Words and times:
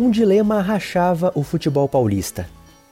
um 0.00 0.10
dilema 0.10 0.62
rachava 0.62 1.30
o 1.34 1.42
futebol 1.42 1.86
paulista: 1.86 2.48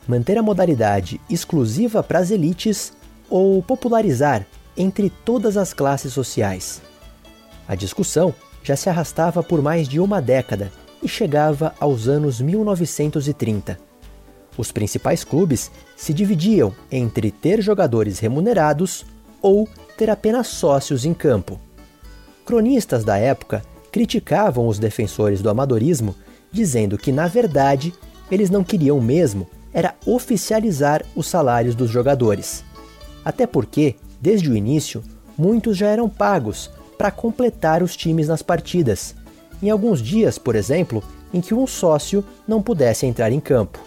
manter 0.07 0.37
a 0.37 0.43
modalidade 0.43 1.19
exclusiva 1.31 2.03
para 2.03 2.19
as 2.19 2.31
elites 2.31 2.93
ou 3.31 3.63
popularizar 3.63 4.47
entre 4.77 5.09
todas 5.09 5.57
as 5.57 5.73
classes 5.73 6.13
sociais. 6.13 6.83
A 7.67 7.75
discussão 7.75 8.35
já 8.63 8.77
se 8.77 8.91
arrastava 8.91 9.43
por 9.43 9.63
mais 9.63 9.89
de 9.89 9.99
uma 9.99 10.21
década 10.21 10.71
e 11.03 11.09
chegava 11.09 11.75
aos 11.81 12.09
anos 12.09 12.43
1930. 12.43 13.79
Os 14.57 14.71
principais 14.71 15.25
clubes 15.25 15.71
se 15.97 16.13
dividiam 16.13 16.75
entre 16.93 17.31
ter 17.31 17.63
jogadores 17.63 18.19
remunerados 18.19 19.07
ou 19.41 19.67
ter 19.97 20.11
apenas 20.11 20.49
sócios 20.49 21.07
em 21.07 21.15
campo. 21.15 21.59
Cronistas 22.45 23.03
da 23.03 23.17
época 23.17 23.63
criticavam 23.91 24.69
os 24.69 24.79
defensores 24.79 25.41
do 25.41 25.49
amadorismo, 25.49 26.15
dizendo 26.53 26.99
que, 26.99 27.13
na 27.13 27.27
verdade, 27.27 27.93
eles 28.31 28.51
não 28.51 28.65
queriam 28.65 29.01
mesmo 29.01 29.47
era 29.73 29.95
oficializar 30.07 31.05
os 31.15 31.27
salários 31.27 31.75
dos 31.75 31.91
jogadores. 31.91 32.65
Até 33.25 33.47
porque, 33.47 33.97
desde 34.21 34.51
o 34.51 34.57
início, 34.57 35.03
muitos 35.37 35.77
já 35.77 35.89
eram 35.89 36.09
pagos 36.09 36.71
para 36.97 37.11
completar 37.11 37.83
os 37.83 37.97
times 37.97 38.29
nas 38.29 38.43
partidas, 38.43 39.15
em 39.63 39.71
alguns 39.71 40.01
dias, 40.01 40.39
por 40.39 40.57
exemplo, 40.57 41.03
em 41.33 41.41
que 41.41 41.55
um 41.55 41.67
sócio 41.67 42.25
não 42.47 42.63
pudesse 42.63 43.07
entrar 43.07 43.31
em 43.31 43.41
campo. 43.41 43.79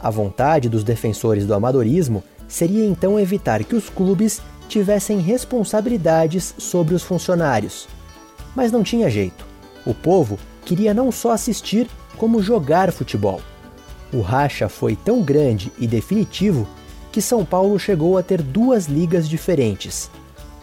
A 0.00 0.10
vontade 0.10 0.68
dos 0.68 0.84
defensores 0.84 1.46
do 1.46 1.54
amadorismo 1.54 2.22
seria 2.48 2.84
então 2.84 3.18
evitar 3.18 3.64
que 3.64 3.74
os 3.74 3.88
clubes 3.88 4.40
tivessem 4.68 5.18
responsabilidades 5.18 6.54
sobre 6.58 6.94
os 6.94 7.02
funcionários. 7.02 7.88
Mas 8.54 8.70
não 8.70 8.82
tinha 8.82 9.10
jeito. 9.10 9.46
O 9.84 9.94
povo 9.94 10.38
queria 10.64 10.94
não 10.94 11.12
só 11.12 11.32
assistir, 11.32 11.88
como 12.16 12.42
jogar 12.42 12.92
futebol. 12.92 13.40
O 14.12 14.20
racha 14.20 14.68
foi 14.68 14.96
tão 14.96 15.22
grande 15.22 15.72
e 15.78 15.86
definitivo 15.86 16.66
que 17.10 17.20
São 17.20 17.44
Paulo 17.44 17.78
chegou 17.78 18.16
a 18.16 18.22
ter 18.22 18.42
duas 18.42 18.86
ligas 18.86 19.28
diferentes. 19.28 20.10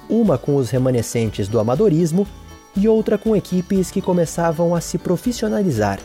Uma 0.10 0.38
com 0.38 0.56
os 0.56 0.70
remanescentes 0.70 1.48
do 1.48 1.60
amadorismo 1.60 2.28
e 2.76 2.88
outra 2.88 3.18
com 3.18 3.36
equipes 3.36 3.92
que 3.92 4.02
começavam 4.02 4.74
a 4.74 4.82
se 4.82 4.98
profissionalizar. 4.98 6.00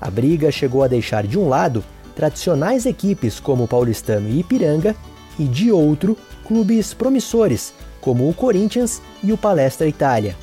A 0.00 0.10
briga 0.10 0.50
chegou 0.50 0.82
a 0.82 0.88
deixar 0.88 1.26
de 1.26 1.38
um 1.38 1.48
lado 1.48 1.84
tradicionais 2.14 2.86
equipes 2.86 3.38
como 3.38 3.64
o 3.64 3.68
Paulistano 3.68 4.28
e 4.28 4.40
Ipiranga 4.40 4.96
e 5.38 5.44
de 5.44 5.70
outro 5.70 6.16
clubes 6.46 6.94
promissores 6.94 7.72
como 8.00 8.28
o 8.28 8.34
Corinthians 8.34 9.02
e 9.22 9.32
o 9.32 9.36
Palestra 9.36 9.88
Itália. 9.88 10.36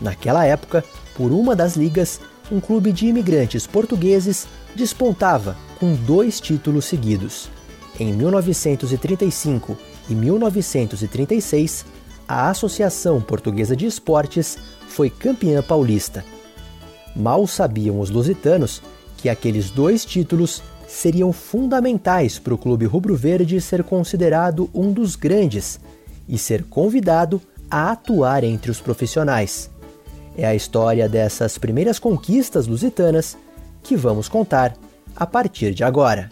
Naquela 0.00 0.46
época, 0.46 0.84
por 1.20 1.32
uma 1.32 1.54
das 1.54 1.76
ligas, 1.76 2.18
um 2.50 2.58
clube 2.58 2.90
de 2.92 3.06
imigrantes 3.06 3.66
portugueses 3.66 4.46
despontava 4.74 5.54
com 5.78 5.94
dois 5.94 6.40
títulos 6.40 6.86
seguidos. 6.86 7.50
Em 7.98 8.10
1935 8.10 9.76
e 10.08 10.14
1936, 10.14 11.84
a 12.26 12.48
Associação 12.48 13.20
Portuguesa 13.20 13.76
de 13.76 13.84
Esportes 13.84 14.56
foi 14.88 15.10
campeã 15.10 15.62
paulista. 15.62 16.24
Mal 17.14 17.46
sabiam 17.46 18.00
os 18.00 18.08
lusitanos 18.08 18.80
que 19.18 19.28
aqueles 19.28 19.68
dois 19.68 20.06
títulos 20.06 20.62
seriam 20.88 21.34
fundamentais 21.34 22.38
para 22.38 22.54
o 22.54 22.58
clube 22.58 22.86
rubro-verde 22.86 23.60
ser 23.60 23.84
considerado 23.84 24.70
um 24.72 24.90
dos 24.90 25.16
grandes 25.16 25.78
e 26.26 26.38
ser 26.38 26.64
convidado 26.64 27.42
a 27.70 27.90
atuar 27.90 28.42
entre 28.42 28.70
os 28.70 28.80
profissionais. 28.80 29.68
É 30.36 30.46
a 30.46 30.54
história 30.54 31.08
dessas 31.08 31.58
primeiras 31.58 31.98
conquistas 31.98 32.66
lusitanas 32.66 33.36
que 33.82 33.96
vamos 33.96 34.28
contar 34.28 34.74
a 35.16 35.26
partir 35.26 35.74
de 35.74 35.84
agora. 35.84 36.30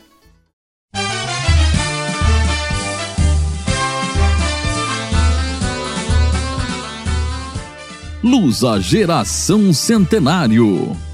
Lusa 8.22 8.80
Geração 8.80 9.72
Centenário. 9.72 11.07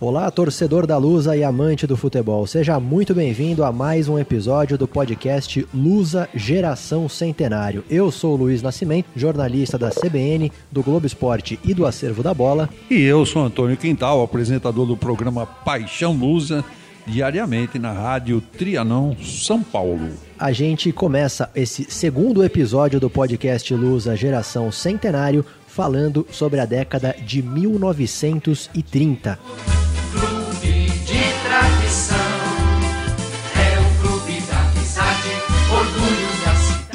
Olá, 0.00 0.30
torcedor 0.30 0.86
da 0.86 0.96
Lusa 0.96 1.36
e 1.36 1.42
amante 1.42 1.84
do 1.84 1.96
futebol. 1.96 2.46
Seja 2.46 2.78
muito 2.78 3.12
bem-vindo 3.12 3.64
a 3.64 3.72
mais 3.72 4.08
um 4.08 4.16
episódio 4.16 4.78
do 4.78 4.86
podcast 4.86 5.66
Lusa 5.74 6.28
Geração 6.32 7.08
Centenário. 7.08 7.82
Eu 7.90 8.12
sou 8.12 8.34
o 8.34 8.36
Luiz 8.36 8.62
Nascimento, 8.62 9.08
jornalista 9.16 9.76
da 9.76 9.90
CBN, 9.90 10.52
do 10.70 10.84
Globo 10.84 11.04
Esporte 11.04 11.58
e 11.64 11.74
do 11.74 11.84
Acervo 11.84 12.22
da 12.22 12.32
Bola. 12.32 12.68
E 12.88 13.02
eu 13.02 13.26
sou 13.26 13.42
Antônio 13.42 13.76
Quintal, 13.76 14.22
apresentador 14.22 14.86
do 14.86 14.96
programa 14.96 15.44
Paixão 15.44 16.12
Lusa 16.12 16.64
diariamente 17.04 17.76
na 17.76 17.90
Rádio 17.90 18.40
Trianão, 18.40 19.16
São 19.20 19.64
Paulo. 19.64 20.10
A 20.38 20.52
gente 20.52 20.92
começa 20.92 21.50
esse 21.56 21.90
segundo 21.90 22.44
episódio 22.44 23.00
do 23.00 23.10
podcast 23.10 23.74
Lusa 23.74 24.14
Geração 24.14 24.70
Centenário 24.70 25.44
falando 25.66 26.24
sobre 26.30 26.60
a 26.60 26.64
década 26.64 27.16
de 27.20 27.42
1930. 27.42 29.77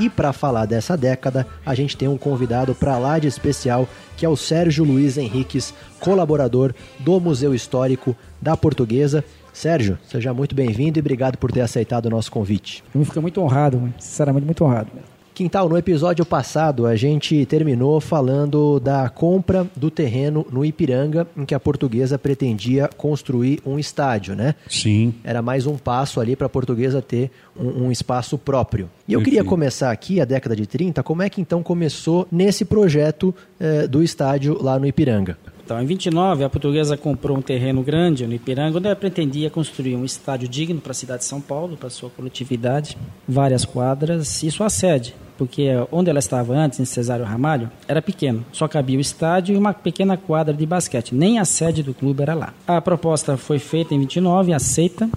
E 0.04 0.10
para 0.10 0.34
falar 0.34 0.66
dessa 0.66 0.98
década, 0.98 1.48
a 1.66 1.74
gente 1.74 1.96
tem 1.96 2.10
um 2.10 2.18
convidado 2.18 2.76
para 2.76 2.98
lá 2.98 3.18
de 3.20 3.30
especial, 3.30 3.88
que 4.18 4.26
é 4.26 4.28
o 4.28 4.36
Sérgio 4.36 4.84
Luiz 4.84 5.18
Henriques, 5.18 5.74
colaborador 5.98 6.74
do 7.00 7.22
Museu 7.22 7.56
Histórico 7.56 8.14
da 8.42 8.58
Portuguesa 8.58 9.24
Sérgio, 9.54 9.98
seja 10.06 10.34
muito 10.34 10.54
bem-vindo 10.54 10.98
e 10.98 11.00
obrigado 11.00 11.38
por 11.38 11.52
ter 11.52 11.62
aceitado 11.62 12.08
o 12.08 12.10
nosso 12.10 12.32
convite. 12.32 12.84
Eu 12.94 13.06
fico 13.06 13.22
muito 13.22 13.40
honrado, 13.40 13.94
sinceramente 13.98 14.46
muito 14.46 14.66
honrado. 14.66 14.90
Quintal, 15.34 15.68
no 15.68 15.76
episódio 15.76 16.24
passado 16.24 16.86
a 16.86 16.96
gente 16.96 17.44
terminou 17.48 18.00
falando 18.00 18.80
da 18.80 19.10
compra 19.10 19.66
do 19.76 19.90
terreno 19.90 20.46
no 20.52 20.64
Ipiranga, 20.64 21.28
em 21.36 21.44
que 21.44 21.56
a 21.56 21.60
portuguesa 21.60 22.20
pretendia 22.20 22.88
construir 22.96 23.60
um 23.66 23.80
estádio, 23.80 24.36
né? 24.36 24.54
Sim. 24.70 25.12
Era 25.24 25.42
mais 25.42 25.66
um 25.66 25.76
passo 25.76 26.20
ali 26.20 26.36
para 26.36 26.46
a 26.46 26.50
portuguesa 26.50 27.02
ter 27.02 27.32
um, 27.58 27.86
um, 27.86 27.92
espaço 27.92 28.38
próprio. 28.38 28.88
E 29.08 29.14
eu 29.14 29.24
queria 29.24 29.44
começar 29.44 29.90
aqui, 29.92 30.22
a 30.22 30.26
década 30.26 30.56
de 30.56 30.68
30, 30.68 31.02
como 31.02 31.24
é 31.24 31.30
que 31.30 31.42
então 31.42 31.64
começou 31.64 32.28
nesse 32.32 32.64
projeto 32.64 33.34
eh, 33.60 33.88
do 33.88 34.04
estádio 34.04 34.62
lá 34.62 34.78
no 34.78 34.86
Ipiranga? 34.86 35.38
Então, 35.66 35.82
em 35.82 35.86
29, 35.86 36.44
a 36.44 36.50
portuguesa 36.50 36.98
comprou 36.98 37.38
um 37.38 37.42
terreno 37.42 37.82
grande 37.82 38.28
no 38.28 38.34
Ipiranga, 38.34 38.78
onde 38.78 38.86
ela 38.86 38.96
pretendia 38.96 39.50
construir 39.50 39.96
um 39.96 40.04
estádio 40.04 40.48
digno 40.48 40.82
para 40.82 40.92
a 40.92 40.96
cidade 40.96 41.20
de 41.20 41.26
São 41.26 41.40
Paulo, 41.40 41.78
para 41.78 41.90
sua 41.90 42.10
coletividade, 42.10 42.98
várias 43.28 43.64
quadras 43.64 44.44
e 44.44 44.52
sua 44.52 44.70
sede, 44.70 45.16
porque 45.38 45.70
onde 45.92 46.10
ela 46.10 46.20
estava 46.20 46.54
antes, 46.54 46.80
em 46.80 46.86
Cesário 46.86 47.26
Ramalho, 47.26 47.70
era 47.88 48.02
pequeno, 48.02 48.46
só 48.52 48.68
cabia 48.68 48.98
o 48.98 49.02
estádio 49.02 49.56
e 49.56 49.58
uma 49.58 49.74
pequena 49.74 50.18
quadra 50.18 50.54
de 50.54 50.66
basquete, 50.66 51.16
nem 51.16 51.40
a 51.40 51.46
sede 51.46 51.84
do 51.84 51.94
clube 51.94 52.22
era 52.22 52.34
lá. 52.34 52.54
A 52.68 52.82
proposta 52.82 53.38
foi 53.38 53.60
feita 53.60 53.94
em 53.94 54.00
29, 54.00 54.54
aceita, 54.54 55.10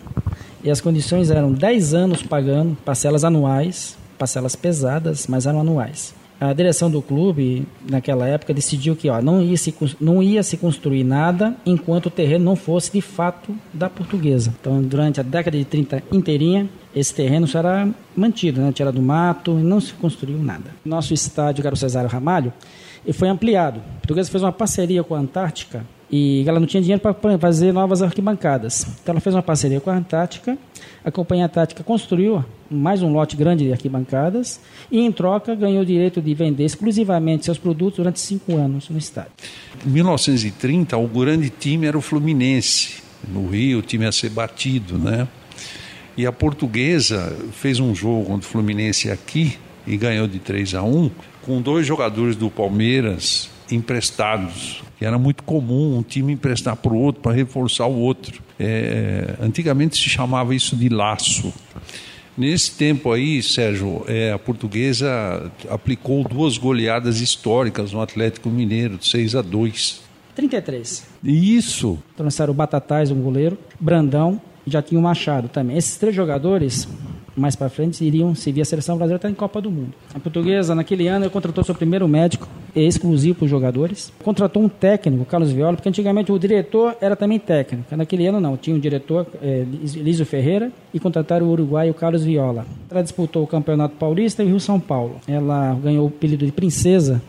e 0.62 0.70
as 0.70 0.80
condições 0.80 1.30
eram 1.30 1.52
10 1.52 1.94
anos 1.94 2.22
pagando 2.22 2.76
parcelas 2.84 3.24
anuais, 3.24 3.96
parcelas 4.18 4.56
pesadas, 4.56 5.26
mas 5.26 5.46
eram 5.46 5.60
anuais 5.60 6.14
a 6.40 6.52
direção 6.52 6.90
do 6.90 7.00
clube, 7.00 7.66
naquela 7.88 8.26
época, 8.26 8.52
decidiu 8.52 8.94
que 8.94 9.08
ó, 9.08 9.22
não, 9.22 9.40
ia 9.40 9.56
se, 9.56 9.74
não 10.00 10.22
ia 10.22 10.42
se 10.42 10.56
construir 10.56 11.02
nada 11.02 11.56
enquanto 11.64 12.06
o 12.06 12.10
terreno 12.10 12.44
não 12.44 12.56
fosse 12.56 12.92
de 12.92 13.00
fato 13.00 13.56
da 13.72 13.88
portuguesa. 13.88 14.54
Então, 14.60 14.82
durante 14.82 15.18
a 15.18 15.22
década 15.22 15.56
de 15.56 15.64
30 15.64 16.02
inteirinha, 16.12 16.68
esse 16.94 17.14
terreno 17.14 17.46
será 17.46 17.88
mantido, 18.14 18.60
né? 18.60 18.72
tirado 18.72 18.94
do 18.94 19.02
mato 19.02 19.54
não 19.54 19.80
se 19.80 19.92
construiu 19.94 20.38
nada. 20.38 20.70
Nosso 20.84 21.14
estádio, 21.14 21.62
Caro 21.62 21.76
Cesário 21.76 22.08
Ramalho, 22.08 22.52
foi 23.12 23.28
ampliado. 23.28 23.80
A 23.80 24.00
portuguesa 24.00 24.30
fez 24.30 24.42
uma 24.42 24.52
parceria 24.52 25.02
com 25.02 25.14
a 25.14 25.18
Antártica 25.18 25.84
e 26.10 26.44
ela 26.46 26.60
não 26.60 26.66
tinha 26.66 26.80
dinheiro 26.80 27.00
para 27.00 27.38
fazer 27.38 27.72
novas 27.72 28.02
arquibancadas. 28.02 28.86
Então 29.02 29.12
ela 29.12 29.20
fez 29.20 29.34
uma 29.34 29.42
parceria 29.42 29.80
com 29.80 29.90
a 29.90 29.96
Antártica, 29.96 30.56
a 31.06 31.10
Companhia 31.12 31.44
Antártica 31.44 31.84
construiu 31.84 32.44
mais 32.68 33.00
um 33.00 33.12
lote 33.12 33.36
grande 33.36 33.64
de 33.64 33.72
arquibancadas 33.72 34.60
e, 34.90 34.98
em 34.98 35.12
troca, 35.12 35.54
ganhou 35.54 35.82
o 35.82 35.86
direito 35.86 36.20
de 36.20 36.34
vender 36.34 36.64
exclusivamente 36.64 37.44
seus 37.44 37.58
produtos 37.58 37.98
durante 37.98 38.18
cinco 38.18 38.56
anos 38.56 38.88
no 38.88 38.98
estádio. 38.98 39.30
Em 39.86 39.88
1930, 39.88 40.96
o 40.96 41.06
grande 41.06 41.48
time 41.48 41.86
era 41.86 41.96
o 41.96 42.00
Fluminense. 42.00 43.04
No 43.28 43.48
Rio, 43.48 43.78
o 43.78 43.82
time 43.82 44.04
ia 44.04 44.10
ser 44.10 44.30
batido, 44.30 44.98
né? 44.98 45.28
E 46.16 46.26
a 46.26 46.32
portuguesa 46.32 47.36
fez 47.52 47.78
um 47.78 47.94
jogo 47.94 48.24
contra 48.24 48.48
o 48.48 48.50
Fluminense 48.50 49.08
aqui 49.08 49.56
e 49.86 49.96
ganhou 49.96 50.26
de 50.26 50.40
3 50.40 50.74
a 50.74 50.82
1 50.82 51.08
com 51.42 51.62
dois 51.62 51.86
jogadores 51.86 52.34
do 52.34 52.50
Palmeiras 52.50 53.48
emprestados. 53.70 54.82
Que 54.98 55.04
era 55.04 55.18
muito 55.18 55.42
comum 55.42 55.98
um 55.98 56.02
time 56.02 56.32
emprestar 56.32 56.76
para 56.76 56.92
o 56.92 56.98
outro 56.98 57.22
para 57.22 57.32
reforçar 57.32 57.86
o 57.86 57.98
outro. 57.98 58.42
É, 58.58 59.34
antigamente 59.40 59.96
se 59.96 60.08
chamava 60.08 60.54
isso 60.54 60.74
de 60.74 60.88
laço. 60.88 61.52
Nesse 62.36 62.72
tempo 62.72 63.12
aí, 63.12 63.42
Sérgio, 63.42 64.04
é, 64.06 64.32
a 64.32 64.38
portuguesa 64.38 65.50
aplicou 65.70 66.22
duas 66.22 66.58
goleadas 66.58 67.20
históricas 67.20 67.92
no 67.92 68.00
Atlético 68.00 68.50
Mineiro, 68.50 68.98
de 68.98 69.06
6 69.08 69.36
a 69.36 69.42
2. 69.42 70.02
33. 70.34 71.06
Isso. 71.24 71.98
Trouxeram 72.14 72.52
o 72.52 72.54
Batatais, 72.54 73.10
um 73.10 73.22
goleiro, 73.22 73.56
Brandão, 73.80 74.40
já 74.66 74.82
tinha 74.82 75.00
o 75.00 75.02
Machado 75.02 75.48
também. 75.48 75.78
Esses 75.78 75.96
três 75.96 76.14
jogadores 76.14 76.86
mais 77.36 77.54
para 77.54 77.68
frente 77.68 78.04
iriam 78.04 78.34
servir 78.34 78.62
a 78.62 78.64
seleção 78.64 78.96
brasileira 78.96 79.18
até 79.18 79.28
em 79.28 79.34
Copa 79.34 79.60
do 79.60 79.70
Mundo. 79.70 79.92
A 80.14 80.18
portuguesa, 80.18 80.74
naquele 80.74 81.06
ano, 81.06 81.28
contratou 81.30 81.62
seu 81.62 81.74
primeiro 81.74 82.08
médico, 82.08 82.48
exclusivo 82.74 83.36
para 83.36 83.44
os 83.44 83.50
jogadores. 83.50 84.12
Contratou 84.22 84.62
um 84.62 84.68
técnico, 84.68 85.24
Carlos 85.24 85.52
Viola, 85.52 85.74
porque 85.74 85.88
antigamente 85.88 86.32
o 86.32 86.38
diretor 86.38 86.96
era 87.00 87.14
também 87.14 87.38
técnico. 87.38 87.94
Naquele 87.94 88.26
ano, 88.26 88.40
não. 88.40 88.56
Tinha 88.56 88.74
um 88.74 88.80
diretor, 88.80 89.26
é, 89.42 89.64
Lísio 89.94 90.24
Ferreira, 90.24 90.72
e 90.92 90.98
contrataram 90.98 91.46
o 91.46 91.50
uruguaio 91.50 91.92
Carlos 91.94 92.24
Viola. 92.24 92.66
Ela 92.90 93.02
disputou 93.02 93.42
o 93.42 93.46
Campeonato 93.46 93.96
Paulista 93.96 94.42
e 94.42 94.46
o 94.46 94.48
Rio 94.50 94.60
São 94.60 94.80
Paulo. 94.80 95.16
Ela 95.28 95.78
ganhou 95.82 96.04
o 96.04 96.08
apelido 96.08 96.46
de 96.46 96.52
Princesa 96.52 97.20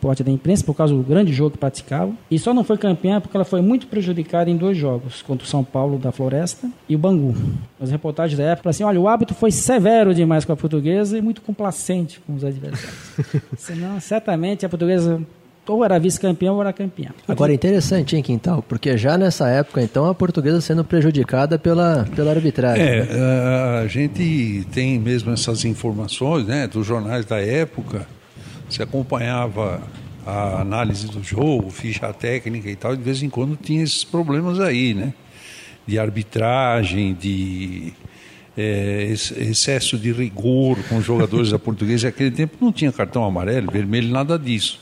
porte 0.00 0.22
da 0.22 0.30
imprensa 0.30 0.64
por 0.64 0.74
causa 0.74 0.94
do 0.94 1.02
grande 1.02 1.32
jogo 1.32 1.52
que 1.52 1.58
praticava. 1.58 2.12
E 2.30 2.38
só 2.38 2.54
não 2.54 2.64
foi 2.64 2.78
campeã 2.78 3.20
porque 3.20 3.36
ela 3.36 3.44
foi 3.44 3.60
muito 3.60 3.86
prejudicada 3.86 4.50
em 4.50 4.56
dois 4.56 4.76
jogos, 4.76 5.22
contra 5.22 5.44
o 5.44 5.48
São 5.48 5.64
Paulo 5.64 5.98
da 5.98 6.12
Floresta 6.12 6.68
e 6.88 6.94
o 6.94 6.98
Bangu. 6.98 7.34
As 7.80 7.90
reportagens 7.90 8.38
da 8.38 8.44
época 8.44 8.70
assim, 8.70 8.84
olha, 8.84 9.00
o 9.00 9.08
hábito 9.08 9.34
foi 9.34 9.50
severo 9.50 10.14
demais 10.14 10.44
com 10.44 10.52
a 10.52 10.56
portuguesa 10.56 11.18
e 11.18 11.22
muito 11.22 11.40
complacente 11.42 12.20
com 12.26 12.34
os 12.34 12.44
adversários. 12.44 12.94
Senão, 13.58 14.00
certamente 14.00 14.64
a 14.64 14.68
portuguesa 14.68 15.20
ou 15.72 15.84
era 15.84 15.98
vice-campeã 15.98 16.52
ou 16.52 16.60
era 16.60 16.72
campeã. 16.72 17.10
Agora 17.26 17.52
é 17.52 17.54
interessante, 17.54 18.16
hein, 18.16 18.22
Quintal? 18.22 18.62
Porque 18.62 18.96
já 18.98 19.16
nessa 19.16 19.48
época, 19.48 19.82
então, 19.82 20.06
a 20.06 20.14
portuguesa 20.14 20.60
sendo 20.60 20.84
prejudicada 20.84 21.58
pela, 21.58 22.06
pela 22.14 22.32
arbitragem. 22.32 22.84
É, 22.84 23.04
né? 23.04 23.80
a 23.82 23.86
gente 23.86 24.66
tem 24.72 24.98
mesmo 24.98 25.32
essas 25.32 25.64
informações 25.64 26.46
né, 26.46 26.66
dos 26.66 26.86
jornais 26.86 27.24
da 27.24 27.40
época 27.40 28.06
você 28.68 28.82
acompanhava 28.82 29.82
a 30.26 30.60
análise 30.60 31.06
do 31.06 31.22
jogo, 31.22 31.70
ficha 31.70 32.12
técnica 32.12 32.70
e 32.70 32.76
tal, 32.76 32.94
e 32.94 32.96
de 32.96 33.02
vez 33.02 33.22
em 33.22 33.28
quando 33.28 33.56
tinha 33.56 33.82
esses 33.82 34.04
problemas 34.04 34.58
aí, 34.58 34.94
né? 34.94 35.12
De 35.86 35.98
arbitragem, 35.98 37.12
de 37.14 37.92
é, 38.56 39.08
excesso 39.10 39.98
de 39.98 40.12
rigor 40.12 40.78
com 40.88 40.96
os 40.96 41.04
jogadores 41.04 41.50
da 41.50 41.58
portuguesa. 41.60 42.08
Naquele 42.08 42.30
tempo 42.30 42.56
não 42.60 42.72
tinha 42.72 42.90
cartão 42.90 43.24
amarelo, 43.24 43.70
vermelho, 43.70 44.08
nada 44.08 44.38
disso. 44.38 44.80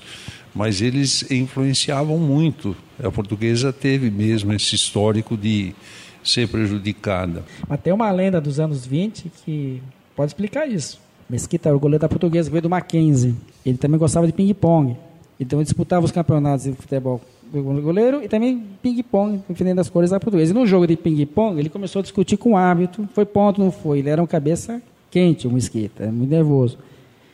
Mas 0.54 0.80
eles 0.80 1.28
influenciavam 1.30 2.18
muito. 2.18 2.76
A 3.02 3.10
portuguesa 3.10 3.72
teve 3.72 4.10
mesmo 4.10 4.52
esse 4.52 4.74
histórico 4.74 5.36
de 5.36 5.74
ser 6.22 6.46
prejudicada. 6.46 7.44
Mas 7.66 7.80
tem 7.80 7.92
uma 7.92 8.10
lenda 8.10 8.40
dos 8.40 8.60
anos 8.60 8.86
20 8.86 9.32
que 9.44 9.82
pode 10.14 10.30
explicar 10.30 10.66
isso. 10.66 11.01
Mesquita, 11.32 11.74
o 11.74 11.80
goleiro 11.80 12.02
da 12.02 12.08
portuguesa, 12.10 12.50
veio 12.50 12.60
do 12.60 12.68
Mackenzie. 12.68 13.34
Ele 13.64 13.78
também 13.78 13.98
gostava 13.98 14.26
de 14.26 14.34
ping-pong. 14.34 14.94
Então 15.40 15.58
ele 15.58 15.64
disputava 15.64 16.04
os 16.04 16.12
campeonatos 16.12 16.66
de 16.66 16.72
futebol 16.72 17.22
goleiro 17.50 18.22
e 18.22 18.28
também 18.28 18.62
ping-pong, 18.82 19.40
defendendo 19.48 19.78
as 19.78 19.88
cores 19.88 20.10
da 20.10 20.20
portuguesa. 20.20 20.52
E 20.52 20.54
no 20.54 20.66
jogo 20.66 20.86
de 20.86 20.94
ping-pong, 20.94 21.58
ele 21.58 21.70
começou 21.70 22.00
a 22.00 22.02
discutir 22.02 22.36
com 22.36 22.52
o 22.52 22.56
árbitro. 22.56 23.08
Foi 23.14 23.24
ponto, 23.24 23.58
não 23.58 23.70
foi. 23.70 24.00
Ele 24.00 24.10
era 24.10 24.22
um 24.22 24.26
cabeça 24.26 24.82
quente, 25.10 25.48
o 25.48 25.50
Mesquita, 25.50 26.12
muito 26.12 26.28
nervoso. 26.28 26.76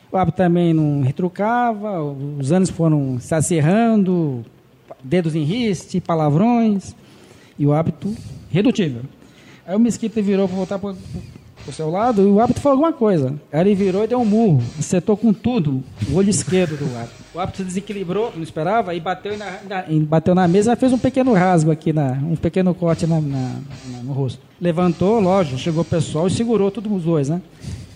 O 0.09 0.15
árbitro 0.15 0.37
também 0.37 0.73
não 0.73 1.01
retrucava, 1.01 2.01
os 2.01 2.53
anos 2.53 2.69
foram 2.69 3.19
se 3.19 3.35
acerrando, 3.35 4.45
dedos 5.03 5.35
em 5.35 5.43
riste, 5.43 5.99
palavrões, 5.99 6.95
e 7.57 7.67
o 7.67 7.73
árbitro 7.73 8.15
redutível. 8.49 9.01
Aí 9.67 9.75
o 9.75 9.79
Mesquita 9.79 10.21
virou 10.21 10.47
para 10.47 10.57
voltar 10.57 10.79
para 10.79 10.95
pro 11.63 11.73
seu 11.73 11.89
lado 11.89 12.21
e 12.21 12.31
o 12.31 12.39
árbitro 12.39 12.61
falou 12.61 12.77
alguma 12.77 12.93
coisa. 12.93 13.33
Aí 13.51 13.61
ele 13.61 13.75
virou 13.75 14.03
e 14.03 14.07
deu 14.07 14.19
um 14.19 14.25
murro, 14.25 14.61
acertou 14.77 15.15
com 15.15 15.33
tudo 15.33 15.83
o 16.09 16.15
olho 16.15 16.29
esquerdo 16.29 16.77
do 16.77 16.85
árbitro. 16.95 17.25
O 17.33 17.39
árbitro 17.39 17.61
se 17.61 17.67
desequilibrou, 17.67 18.31
não 18.35 18.43
esperava, 18.43 18.93
e 18.95 18.99
bateu 18.99 19.37
na, 19.37 19.59
na, 19.67 19.85
bateu 20.01 20.33
na 20.33 20.47
mesa 20.47 20.73
e 20.73 20.75
fez 20.75 20.91
um 20.91 20.97
pequeno 20.97 21.33
rasgo 21.33 21.71
aqui, 21.71 21.93
na, 21.93 22.13
um 22.13 22.35
pequeno 22.35 22.73
corte 22.73 23.05
na, 23.05 23.21
na, 23.21 23.61
no 24.03 24.13
rosto. 24.13 24.41
Levantou, 24.59 25.19
lógico, 25.19 25.57
chegou 25.57 25.81
o 25.81 25.85
pessoal 25.85 26.27
e 26.27 26.31
segurou 26.31 26.71
todos 26.71 26.91
os 26.91 27.03
dois, 27.03 27.29
né? 27.29 27.41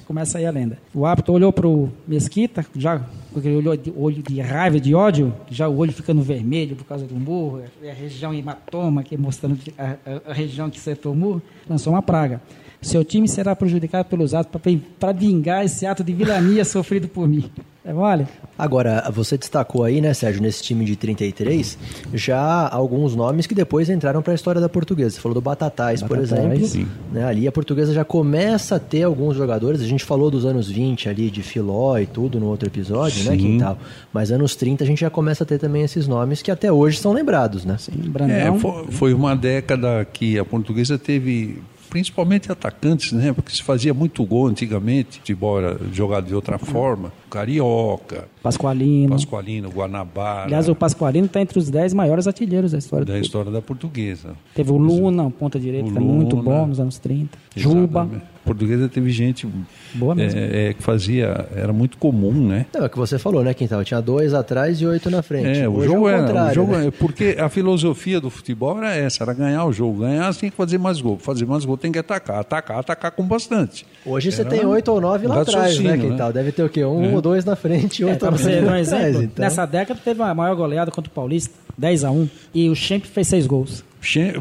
Começa 0.05 0.37
aí 0.37 0.45
a 0.45 0.51
lenda. 0.51 0.77
O 0.93 1.05
árbitro 1.05 1.33
olhou 1.33 1.51
para 1.51 1.67
o 1.67 1.89
Mesquita, 2.07 2.65
já 2.75 2.99
com 3.31 3.39
aquele 3.39 3.55
olho 3.55 3.77
de, 3.77 3.93
olho 3.95 4.21
de 4.21 4.39
raiva, 4.41 4.79
de 4.79 4.93
ódio, 4.93 5.33
já 5.49 5.67
o 5.67 5.77
olho 5.77 5.91
ficando 5.91 6.21
vermelho 6.21 6.75
por 6.75 6.85
causa 6.85 7.05
do 7.05 7.15
murro, 7.15 7.63
a 7.81 7.93
região 7.93 8.33
hematoma, 8.33 9.01
aqui 9.01 9.17
mostrando 9.17 9.57
a, 9.77 9.95
a, 10.05 10.31
a 10.31 10.33
região 10.33 10.69
que 10.69 10.79
setou 10.79 11.13
o 11.13 11.15
murro, 11.15 11.41
lançou 11.67 11.93
uma 11.93 12.01
praga. 12.01 12.41
Seu 12.83 13.03
time 13.03 13.27
será 13.27 13.55
prejudicado 13.55 14.09
pelos 14.09 14.33
atos 14.33 14.61
para 14.99 15.11
vingar 15.11 15.65
esse 15.65 15.85
ato 15.85 16.03
de 16.03 16.13
vilania 16.13 16.63
sofrido 16.65 17.07
por 17.07 17.27
mim. 17.27 17.49
É 17.85 17.91
mole? 17.91 18.25
Agora, 18.57 19.11
você 19.13 19.37
destacou 19.37 19.83
aí, 19.83 19.99
né, 19.99 20.13
Sérgio, 20.13 20.41
nesse 20.41 20.63
time 20.63 20.85
de 20.85 20.95
33, 20.95 21.77
já 22.13 22.69
alguns 22.69 23.13
nomes 23.13 23.45
que 23.45 23.53
depois 23.53 23.89
entraram 23.89 24.21
para 24.21 24.31
a 24.31 24.35
história 24.35 24.61
da 24.61 24.69
portuguesa. 24.69 25.15
Você 25.15 25.19
falou 25.19 25.33
do 25.33 25.41
Batatais, 25.41 26.01
Batatais 26.01 26.29
por 26.29 26.37
exemplo. 26.39 26.65
Sim. 26.65 26.87
Né, 27.11 27.25
ali 27.25 27.45
a 27.45 27.51
portuguesa 27.51 27.93
já 27.93 28.05
começa 28.05 28.77
a 28.77 28.79
ter 28.79 29.03
alguns 29.03 29.35
jogadores. 29.35 29.81
A 29.81 29.85
gente 29.85 30.05
falou 30.05 30.31
dos 30.31 30.45
anos 30.45 30.69
20 30.69 31.09
ali, 31.09 31.29
de 31.29 31.43
Filó 31.43 31.97
e 31.97 32.05
tudo 32.05 32.39
no 32.39 32.45
outro 32.45 32.69
episódio, 32.69 33.17
né, 33.25 33.31
sim. 33.31 33.31
né, 33.31 33.37
Quintal? 33.37 33.77
Mas 34.13 34.31
anos 34.31 34.55
30 34.55 34.81
a 34.81 34.87
gente 34.87 35.01
já 35.01 35.09
começa 35.09 35.43
a 35.43 35.47
ter 35.47 35.59
também 35.59 35.81
esses 35.81 36.07
nomes 36.07 36.41
que 36.41 36.51
até 36.51 36.71
hoje 36.71 36.99
são 36.99 37.11
lembrados, 37.11 37.65
né? 37.65 37.75
Sim, 37.77 37.91
Brandão. 37.97 38.55
É, 38.55 38.59
foi, 38.59 38.87
foi 38.91 39.13
uma 39.13 39.35
década 39.35 40.05
que 40.05 40.39
a 40.39 40.45
portuguesa 40.45 40.97
teve 40.97 41.61
principalmente 41.93 42.51
atacantes, 42.51 43.11
né? 43.11 43.31
Porque 43.31 43.51
se 43.51 43.61
fazia 43.61 43.93
muito 43.93 44.25
gol 44.25 44.47
antigamente, 44.47 45.21
embora 45.29 45.79
jogado 45.91 46.25
de 46.25 46.33
outra 46.33 46.57
forma. 46.57 47.13
Carioca, 47.29 48.27
Pascoalino, 48.41 49.11
Pascoalino, 49.11 49.69
Guanabara. 49.69 50.45
Aliás, 50.45 50.67
o 50.67 50.73
Pascoalino 50.73 51.27
está 51.27 51.39
entre 51.39 51.59
os 51.59 51.69
10 51.69 51.93
maiores 51.93 52.25
artilheiros 52.25 52.71
da 52.71 52.79
história 52.79 53.05
da 53.05 53.19
história 53.19 53.51
da 53.51 53.61
portuguesa. 53.61 54.35
Teve 54.55 54.71
o 54.71 54.77
Luna, 54.77 55.29
ponta 55.29 55.59
direita, 55.59 55.87
Luna, 55.87 55.99
muito 55.99 56.35
bom 56.35 56.65
nos 56.65 56.79
anos 56.79 56.97
30. 56.97 57.37
Juba. 57.55 58.09
Portuguesa 58.43 58.89
teve 58.89 59.09
gente 59.09 59.47
Boa 59.93 60.13
mesmo. 60.13 60.39
É, 60.39 60.69
é, 60.69 60.73
que 60.73 60.83
fazia, 60.83 61.47
era 61.55 61.71
muito 61.71 61.97
comum, 61.97 62.33
né? 62.33 62.65
É 62.73 62.83
o 62.83 62.89
que 62.89 62.97
você 62.97 63.17
falou, 63.17 63.43
né, 63.43 63.53
Quintal? 63.53 63.83
Tinha 63.83 64.01
dois 64.01 64.33
atrás 64.33 64.81
e 64.81 64.85
oito 64.85 65.09
na 65.09 65.21
frente. 65.21 65.59
É, 65.59 65.67
o 65.67 65.75
Hoje 65.75 65.87
jogo 65.87 66.09
é 66.09 66.13
era. 66.13 66.51
O 66.51 66.53
jogo 66.53 66.75
né? 66.75 66.87
é, 66.87 66.91
porque 66.91 67.37
a 67.39 67.49
filosofia 67.49 68.19
do 68.19 68.29
futebol 68.29 68.77
era 68.77 68.95
essa, 68.95 69.23
era 69.23 69.33
ganhar 69.33 69.65
o 69.65 69.71
jogo. 69.71 70.01
Ganhar, 70.01 70.31
você 70.31 70.41
tem 70.41 70.49
que 70.49 70.55
fazer 70.55 70.77
mais 70.77 70.99
gol. 70.99 71.17
Fazer 71.17 71.45
mais 71.45 71.63
gol 71.63 71.77
tem 71.77 71.91
que 71.91 71.99
atacar. 71.99 72.39
Atacar, 72.39 72.79
atacar 72.79 73.11
com 73.11 73.23
bastante. 73.23 73.85
Hoje 74.05 74.29
era 74.29 74.37
você 74.37 74.45
tem 74.45 74.65
oito 74.65 74.91
ou 74.91 74.99
nove 74.99 75.27
lá 75.27 75.41
atrás, 75.41 75.79
né, 75.79 75.97
Quintal? 75.97 76.27
Né? 76.27 76.33
Deve 76.33 76.51
ter 76.51 76.63
o 76.63 76.69
quê? 76.69 76.83
Um 76.83 77.11
é. 77.11 77.13
ou 77.13 77.21
dois 77.21 77.45
na 77.45 77.55
frente 77.55 78.01
e 78.01 78.05
outro 78.05 78.27
é, 78.27 78.31
você 78.31 78.59
dar 78.61 78.73
um 78.73 78.75
exemplo, 78.75 79.23
então. 79.23 79.43
nessa 79.43 79.65
década 79.65 79.99
teve 80.03 80.21
a 80.21 80.33
maior 80.33 80.55
goleada 80.55 80.91
contra 80.91 81.09
o 81.09 81.13
Paulista, 81.13 81.53
10 81.77 82.03
a 82.03 82.11
1 82.11 82.29
e 82.53 82.69
o 82.69 82.75
Champ 82.75 83.05
fez 83.05 83.27
seis 83.27 83.47
gols. 83.47 83.83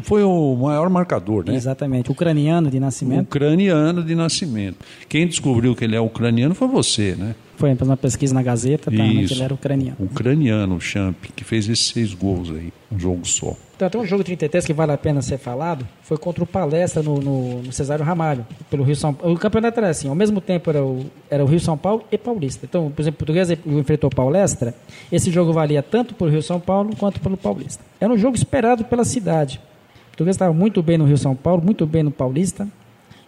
Foi 0.01 0.23
o 0.23 0.55
maior 0.55 0.89
marcador, 0.89 1.45
né? 1.45 1.55
Exatamente, 1.55 2.11
ucraniano 2.11 2.69
de 2.69 2.79
nascimento. 2.79 3.23
Ucraniano 3.23 4.03
de 4.03 4.15
nascimento. 4.15 4.77
Quem 5.07 5.27
descobriu 5.27 5.75
que 5.75 5.83
ele 5.83 5.95
é 5.95 5.99
ucraniano 5.99 6.53
foi 6.53 6.67
você, 6.67 7.15
né? 7.17 7.35
Foi 7.55 7.75
uma 7.81 7.97
pesquisa 7.97 8.33
na 8.33 8.41
Gazeta, 8.41 8.89
tá, 8.89 8.97
né, 8.97 9.25
que 9.25 9.33
ele 9.33 9.43
era 9.43 9.53
ucraniano. 9.53 9.97
Ucraniano, 9.99 10.75
o 10.75 10.81
Champ, 10.81 11.15
que 11.35 11.43
fez 11.43 11.69
esses 11.69 11.87
seis 11.87 12.13
gols 12.13 12.49
aí, 12.49 12.73
um 12.91 12.99
jogo 12.99 13.25
só. 13.27 13.55
Então, 13.75 13.89
tem 13.89 14.01
um 14.01 14.05
jogo 14.05 14.23
33 14.23 14.65
que 14.65 14.73
vale 14.73 14.91
a 14.91 14.97
pena 14.97 15.21
ser 15.21 15.37
falado, 15.37 15.87
foi 16.03 16.17
contra 16.17 16.43
o 16.43 16.47
Palestra 16.47 17.01
no, 17.03 17.19
no, 17.19 17.61
no 17.63 17.71
Cesário 17.71 18.03
Ramalho, 18.03 18.45
pelo 18.69 18.83
Rio 18.83 18.95
São 18.95 19.13
Paulo. 19.13 19.35
O 19.35 19.37
campeonato 19.37 19.79
era 19.79 19.89
assim, 19.89 20.07
ao 20.07 20.15
mesmo 20.15 20.39
tempo 20.39 20.69
era 20.69 20.83
o, 20.83 21.05
era 21.29 21.43
o 21.43 21.47
Rio 21.47 21.59
São 21.59 21.77
Paulo 21.77 22.03
e 22.11 22.17
Paulista. 22.17 22.65
Então, 22.65 22.91
por 22.91 23.01
exemplo, 23.01 23.15
o 23.15 23.19
Português 23.19 23.49
enfrentou 23.51 24.09
o 24.11 24.15
Palestra, 24.15 24.75
esse 25.11 25.31
jogo 25.31 25.51
valia 25.53 25.83
tanto 25.83 26.13
pelo 26.13 26.29
Rio 26.29 26.41
São 26.41 26.59
Paulo 26.59 26.95
quanto 26.97 27.19
pelo 27.19 27.37
Paulista. 27.37 27.83
Era 27.99 28.13
um 28.13 28.17
jogo 28.17 28.35
esperado 28.35 28.83
pela 28.85 29.03
cidade. 29.03 29.59
O 30.07 30.09
Português 30.09 30.35
estava 30.35 30.53
muito 30.53 30.81
bem 30.81 30.97
no 30.97 31.05
Rio 31.05 31.17
São 31.17 31.35
Paulo, 31.35 31.63
muito 31.63 31.85
bem 31.85 32.03
no 32.03 32.11
Paulista, 32.11 32.67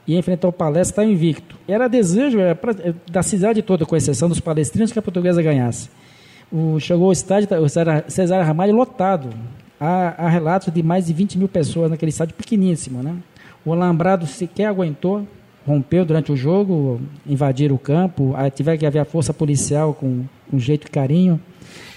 e 0.07 0.17
enfrentou 0.17 0.49
o 0.49 0.53
Palestra 0.53 1.03
invicto. 1.03 1.55
Era 1.67 1.87
desejo 1.87 2.39
era 2.39 2.55
pra, 2.55 2.71
é, 2.71 2.93
da 3.11 3.23
cidade 3.23 3.61
toda, 3.61 3.85
com 3.85 3.95
exceção 3.95 4.29
dos 4.29 4.39
palestrinos, 4.39 4.91
que 4.91 4.99
a 4.99 5.01
portuguesa 5.01 5.41
ganhasse. 5.41 5.89
O, 6.51 6.79
chegou 6.79 7.07
ao 7.07 7.11
estádio, 7.11 7.47
o 7.61 7.67
Cesar 7.67 8.45
Ramalho 8.45 8.75
lotado. 8.75 9.29
Há, 9.79 10.25
há, 10.25 10.29
relatos 10.29 10.73
de 10.73 10.81
mais 10.81 11.07
de 11.07 11.13
20 11.13 11.37
mil 11.37 11.47
pessoas 11.47 11.89
naquele 11.89 12.09
estádio 12.09 12.35
pequeníssimo. 12.35 13.01
Né? 13.01 13.15
O 13.65 13.73
alambrado 13.73 14.25
sequer 14.25 14.67
aguentou, 14.67 15.27
rompeu 15.65 16.05
durante 16.05 16.31
o 16.31 16.35
jogo, 16.35 17.01
invadiram 17.25 17.75
o 17.75 17.79
campo, 17.79 18.35
tiver 18.53 18.77
que 18.77 18.85
haver 18.85 18.99
a 18.99 19.05
força 19.05 19.33
policial 19.33 19.93
com, 19.93 20.23
com 20.49 20.59
jeito 20.59 20.87
e 20.87 20.89
carinho 20.91 21.39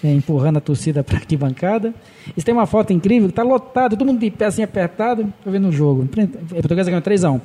é, 0.02 0.12
empurrando 0.12 0.58
a 0.58 0.60
torcida 0.60 1.02
para 1.04 1.16
a 1.16 1.20
arquibancada. 1.20 1.94
Isso 2.36 2.44
tem 2.44 2.54
uma 2.54 2.66
foto 2.66 2.92
incrível, 2.92 3.28
está 3.28 3.42
lotado, 3.42 3.96
todo 3.96 4.06
mundo 4.06 4.20
de 4.20 4.30
pé 4.30 4.46
assim 4.46 4.62
apertado, 4.62 5.32
estou 5.38 5.52
vendo 5.52 5.68
o 5.68 5.72
jogo. 5.72 6.08
A 6.50 6.54
Portuguesa 6.60 6.90
ganhou 6.90 7.02
3 7.02 7.24
a 7.24 7.32
1 7.32 7.40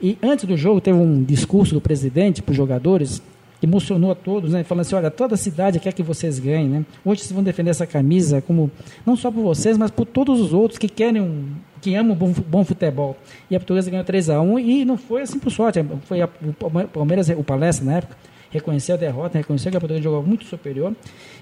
E 0.00 0.18
antes 0.22 0.44
do 0.44 0.56
jogo 0.56 0.80
teve 0.80 0.98
um 0.98 1.22
discurso 1.22 1.74
do 1.74 1.80
presidente 1.80 2.42
para 2.42 2.52
os 2.52 2.56
jogadores, 2.56 3.22
emocionou 3.62 4.10
a 4.10 4.14
todos, 4.14 4.52
né? 4.52 4.62
Falando 4.64 4.82
assim, 4.82 4.94
olha, 4.94 5.10
toda 5.10 5.34
a 5.34 5.38
cidade 5.38 5.80
quer 5.80 5.92
que 5.92 6.02
vocês 6.02 6.38
ganhem, 6.38 6.68
né? 6.68 6.84
Hoje 7.04 7.22
vocês 7.22 7.32
vão 7.32 7.42
defender 7.42 7.70
essa 7.70 7.86
camisa 7.86 8.40
como 8.40 8.70
não 9.04 9.16
só 9.16 9.30
por 9.30 9.42
vocês, 9.42 9.78
mas 9.78 9.90
por 9.90 10.04
todos 10.04 10.40
os 10.40 10.52
outros 10.52 10.78
que 10.78 10.88
querem 10.88 11.22
um, 11.22 11.48
que 11.80 11.94
amam 11.94 12.16
bom, 12.16 12.32
bom 12.32 12.64
futebol. 12.64 13.16
E 13.50 13.56
a 13.56 13.60
Portuguesa 13.60 13.90
ganhou 13.90 14.04
3 14.04 14.30
a 14.30 14.40
1 14.40 14.58
e 14.58 14.84
não 14.84 14.96
foi 14.96 15.22
assim 15.22 15.38
por 15.38 15.50
sorte, 15.50 15.84
foi 16.04 16.20
a, 16.20 16.28
o 16.42 16.86
Palmeiras, 16.88 17.28
o 17.30 17.44
Palestra 17.44 17.84
na 17.86 17.94
época, 17.98 18.16
reconheceu 18.50 18.94
a 18.94 18.98
derrota, 18.98 19.38
reconheceu 19.38 19.70
que 19.70 19.76
a 19.76 19.80
Portuguesa 19.80 20.04
jogou 20.04 20.22
muito 20.22 20.44
superior. 20.44 20.94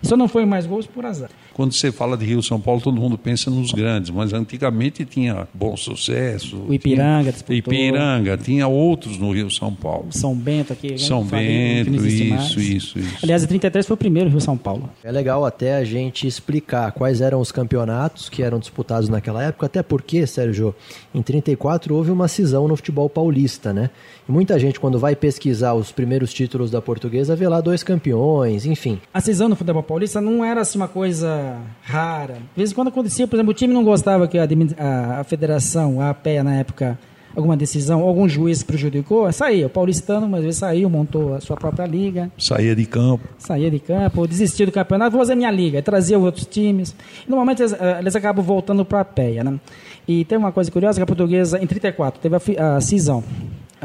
E 0.02 0.06
só 0.06 0.16
não 0.16 0.28
foi 0.28 0.44
mais 0.44 0.66
gols 0.66 0.86
por 0.86 1.04
azar. 1.04 1.30
Quando 1.52 1.72
você 1.72 1.90
fala 1.92 2.16
de 2.16 2.24
Rio 2.24 2.42
São 2.42 2.60
Paulo, 2.60 2.80
todo 2.80 3.00
mundo 3.00 3.16
pensa 3.16 3.50
nos 3.50 3.72
grandes, 3.72 4.10
mas 4.10 4.32
antigamente 4.32 5.04
tinha 5.04 5.48
Bom 5.54 5.76
Sucesso. 5.76 6.56
O 6.68 6.74
Ipiranga 6.74 7.32
tinha, 7.32 7.58
Ipiranga, 7.58 8.36
tinha 8.36 8.66
outros 8.66 9.18
no 9.18 9.32
Rio 9.32 9.50
São 9.50 9.74
Paulo. 9.74 10.06
São 10.10 10.34
Bento 10.34 10.72
aqui. 10.72 10.98
São 10.98 11.24
Bento, 11.24 11.94
isso, 12.06 12.60
isso, 12.60 12.98
isso. 12.98 13.18
Aliás, 13.22 13.44
a 13.44 13.46
33 13.46 13.86
foi 13.86 13.94
o 13.94 13.98
primeiro 13.98 14.30
Rio 14.30 14.40
São 14.40 14.56
Paulo. 14.56 14.90
É 15.02 15.10
legal 15.10 15.44
até 15.44 15.76
a 15.76 15.84
gente 15.84 16.26
explicar 16.26 16.92
quais 16.92 17.20
eram 17.20 17.40
os 17.40 17.52
campeonatos 17.52 18.28
que 18.28 18.42
eram 18.42 18.58
disputados 18.58 19.08
naquela 19.08 19.42
época, 19.42 19.66
até 19.66 19.82
porque, 19.82 20.26
Sérgio, 20.26 20.74
em 21.14 21.22
34 21.22 21.94
houve 21.94 22.10
uma 22.10 22.28
cisão 22.28 22.66
no 22.68 22.76
futebol 22.76 23.08
paulista, 23.08 23.72
né? 23.72 23.90
E 24.28 24.32
muita 24.32 24.58
gente, 24.58 24.80
quando 24.80 24.98
vai 24.98 25.14
pesquisar 25.14 25.74
os 25.74 25.92
primeiros 25.92 26.32
títulos 26.32 26.70
da 26.70 26.80
portuguesa, 26.80 26.93
vê 27.36 27.48
lá 27.48 27.60
dois 27.60 27.82
campeões, 27.82 28.66
enfim. 28.66 29.00
A 29.12 29.20
cisão 29.20 29.48
no 29.48 29.56
futebol 29.56 29.82
paulista 29.82 30.20
não 30.20 30.44
era 30.44 30.60
assim 30.60 30.78
uma 30.78 30.88
coisa 30.88 31.58
rara. 31.82 32.34
De 32.34 32.56
vez 32.56 32.72
em 32.72 32.74
quando 32.74 32.88
acontecia, 32.88 33.26
por 33.26 33.36
exemplo, 33.36 33.52
o 33.52 33.54
time 33.54 33.72
não 33.72 33.84
gostava 33.84 34.26
que 34.28 34.38
a, 34.38 34.46
a, 34.78 35.20
a 35.20 35.24
federação, 35.24 36.00
a 36.00 36.10
APEA 36.10 36.44
na 36.44 36.54
época, 36.56 36.98
alguma 37.34 37.56
decisão, 37.56 38.00
algum 38.00 38.28
juiz 38.28 38.62
prejudicou, 38.62 39.30
saía. 39.32 39.66
O 39.66 39.70
paulistano, 39.70 40.28
mas 40.28 40.42
vezes 40.42 40.58
saiu, 40.58 40.88
montou 40.88 41.34
a 41.34 41.40
sua 41.40 41.56
própria 41.56 41.86
liga. 41.86 42.30
Saía 42.38 42.74
de 42.74 42.86
campo. 42.86 43.28
Saía 43.38 43.70
de 43.70 43.78
campo, 43.78 44.26
desistia 44.26 44.66
do 44.66 44.72
campeonato, 44.72 45.12
vou 45.12 45.20
fazer 45.20 45.34
minha 45.34 45.50
liga. 45.50 45.82
trazia 45.82 46.18
outros 46.18 46.46
times. 46.46 46.94
E, 47.26 47.28
normalmente 47.28 47.62
eles, 47.62 47.72
eh, 47.72 47.98
eles 48.00 48.16
acabam 48.16 48.44
voltando 48.44 48.84
para 48.84 49.00
a 49.00 49.04
PEA, 49.04 49.44
né? 49.44 49.58
E 50.06 50.24
tem 50.24 50.36
uma 50.36 50.52
coisa 50.52 50.70
curiosa, 50.70 50.98
que 50.98 51.02
a 51.02 51.06
portuguesa, 51.06 51.62
em 51.62 51.66
34, 51.66 52.20
teve 52.20 52.36
a, 52.36 52.76
a 52.76 52.80
cisão 52.80 53.24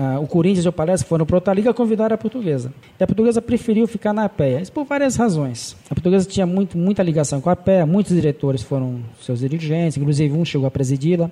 ah, 0.02 0.18
o 0.18 0.26
Corinthians 0.26 0.64
e 0.64 0.70
o 0.70 0.72
Palestra 0.72 1.06
foram 1.06 1.26
para 1.26 1.36
outra 1.36 1.54
liga 1.54 1.74
convidaram 1.74 2.16
a 2.16 2.18
portuguesa. 2.18 2.72
E 2.98 3.04
a 3.04 3.06
portuguesa 3.06 3.42
preferiu 3.42 3.86
ficar 3.86 4.14
na 4.14 4.30
PEA. 4.30 4.62
Isso 4.62 4.72
por 4.72 4.86
várias 4.86 5.18
razões. 5.18 5.76
A 5.90 5.94
portuguesa 5.94 6.26
tinha 6.26 6.46
muito, 6.46 6.78
muita 6.78 7.04
ligação 7.04 7.42
com 7.42 7.50
a 7.50 7.56
PEA, 7.56 7.86
muitos 7.86 8.16
diretores 8.16 8.64
foram 8.64 9.02
seus 9.22 9.42
dirigentes, 9.42 9.98
inclusive 9.98 10.34
um 10.34 10.46
chegou 10.46 10.66
a 10.66 10.72
presidi-la. 10.72 11.30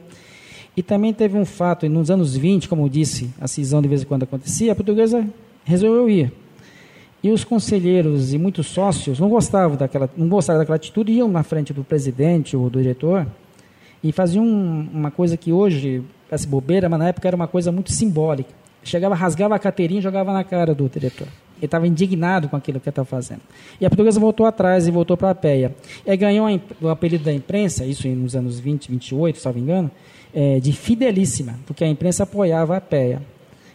E 0.76 0.84
também 0.84 1.14
teve 1.14 1.38
um 1.38 1.46
fato, 1.46 1.88
nos 1.88 2.12
anos 2.12 2.36
20, 2.36 2.68
como 2.68 2.84
eu 2.84 2.90
disse, 2.90 3.34
a 3.40 3.48
cisão 3.48 3.82
de 3.82 3.88
vez 3.88 4.02
em 4.02 4.06
quando 4.06 4.24
acontecia, 4.24 4.74
a 4.74 4.76
portuguesa 4.76 5.26
resolveu 5.64 6.10
ir. 6.10 6.34
E 7.24 7.32
os 7.32 7.46
conselheiros 7.46 8.34
e 8.34 8.38
muitos 8.38 8.68
sócios 8.68 9.18
não 9.18 9.30
gostavam 9.30 9.78
daquela, 9.78 10.10
não 10.18 10.28
gostavam 10.28 10.60
daquela 10.60 10.76
atitude, 10.76 11.14
iam 11.14 11.30
na 11.30 11.42
frente 11.42 11.72
do 11.72 11.86
presidente 11.86 12.58
ou 12.58 12.70
do 12.70 12.80
diretor 12.80 13.26
e 14.04 14.12
faziam 14.12 14.46
uma 14.46 15.10
coisa 15.10 15.38
que 15.38 15.54
hoje 15.54 16.04
essa 16.30 16.48
bobeira, 16.48 16.90
mas 16.90 17.00
na 17.00 17.08
época 17.10 17.28
era 17.28 17.36
uma 17.36 17.48
coisa 17.48 17.72
muito 17.72 17.92
simbólica. 17.92 18.50
Chegava, 18.84 19.16
rasgava 19.16 19.56
a 19.56 19.60
carteirinha 19.60 20.00
e 20.00 20.04
jogava 20.04 20.32
na 20.32 20.44
cara 20.44 20.74
do 20.74 20.88
diretor. 20.88 21.28
Ele 21.58 21.66
estava 21.66 21.88
indignado 21.88 22.48
com 22.48 22.56
aquilo 22.56 22.80
que 22.80 22.88
estava 22.88 23.06
fazendo. 23.06 23.42
E 23.82 23.86
a 23.86 23.90
portuguesa 23.90 24.20
voltou 24.20 24.46
atrás 24.46 24.88
e 24.88 24.92
voltou 24.92 25.18
para 25.18 25.32
a 25.32 25.36
PEA. 25.36 25.76
E 26.06 26.18
ganhou 26.18 26.48
o 26.82 26.88
apelido 26.88 27.24
da 27.24 27.34
imprensa, 27.34 27.86
isso 27.86 28.08
nos 28.08 28.36
anos 28.36 28.60
20, 28.60 28.92
28, 28.92 29.40
se 29.40 29.46
não 29.46 29.54
me 29.54 29.62
engano, 29.62 29.92
é, 30.34 30.60
de 30.60 30.72
fidelíssima, 30.72 31.56
porque 31.66 31.84
a 31.84 31.88
imprensa 31.88 32.24
apoiava 32.24 32.78
a 32.78 32.82
PEA. 32.82 33.22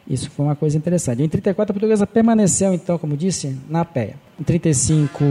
Isso 0.09 0.30
foi 0.30 0.47
uma 0.47 0.56
coisa 0.56 0.76
interessante. 0.76 1.23
Em 1.23 1.28
34, 1.28 1.73
a 1.73 1.75
portuguesa 1.75 2.06
permaneceu, 2.06 2.73
então, 2.73 2.99
como 2.99 3.16
disse, 3.16 3.56
na 3.68 3.85
PEA. 3.85 4.14
Em 4.40 4.42
35, 4.42 5.23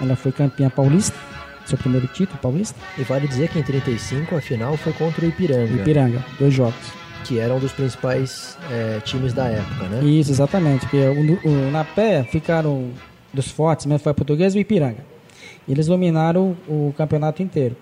ela 0.00 0.16
foi 0.16 0.32
campeã 0.32 0.70
paulista 0.70 1.33
seu 1.66 1.78
primeiro 1.78 2.06
título 2.08 2.38
paulista. 2.40 2.78
E 2.98 3.02
vale 3.02 3.26
dizer 3.26 3.48
que 3.48 3.58
em 3.58 3.62
35 3.62 4.36
a 4.36 4.40
final 4.40 4.76
foi 4.76 4.92
contra 4.92 5.24
o 5.24 5.28
Ipiranga. 5.28 5.72
Ipiranga, 5.72 6.24
dois 6.38 6.52
jogos. 6.52 6.92
Que 7.24 7.38
eram 7.38 7.56
um 7.56 7.60
dos 7.60 7.72
principais 7.72 8.58
é, 8.70 9.00
times 9.00 9.32
da 9.32 9.46
época, 9.46 9.88
né? 9.88 10.04
Isso, 10.04 10.30
exatamente. 10.30 10.80
Porque 10.80 10.98
o, 10.98 11.48
o, 11.48 11.70
na 11.70 11.84
pé 11.84 12.22
ficaram 12.24 12.90
dos 13.32 13.48
fortes, 13.48 13.86
mesmo 13.86 14.00
foi 14.00 14.12
a 14.12 14.14
Portuguesa 14.14 14.56
e 14.56 14.60
o 14.60 14.62
Ipiranga. 14.62 15.04
E 15.66 15.72
eles 15.72 15.86
dominaram 15.86 16.56
o, 16.68 16.88
o 16.88 16.94
campeonato 16.96 17.42
inteiro. 17.42 17.76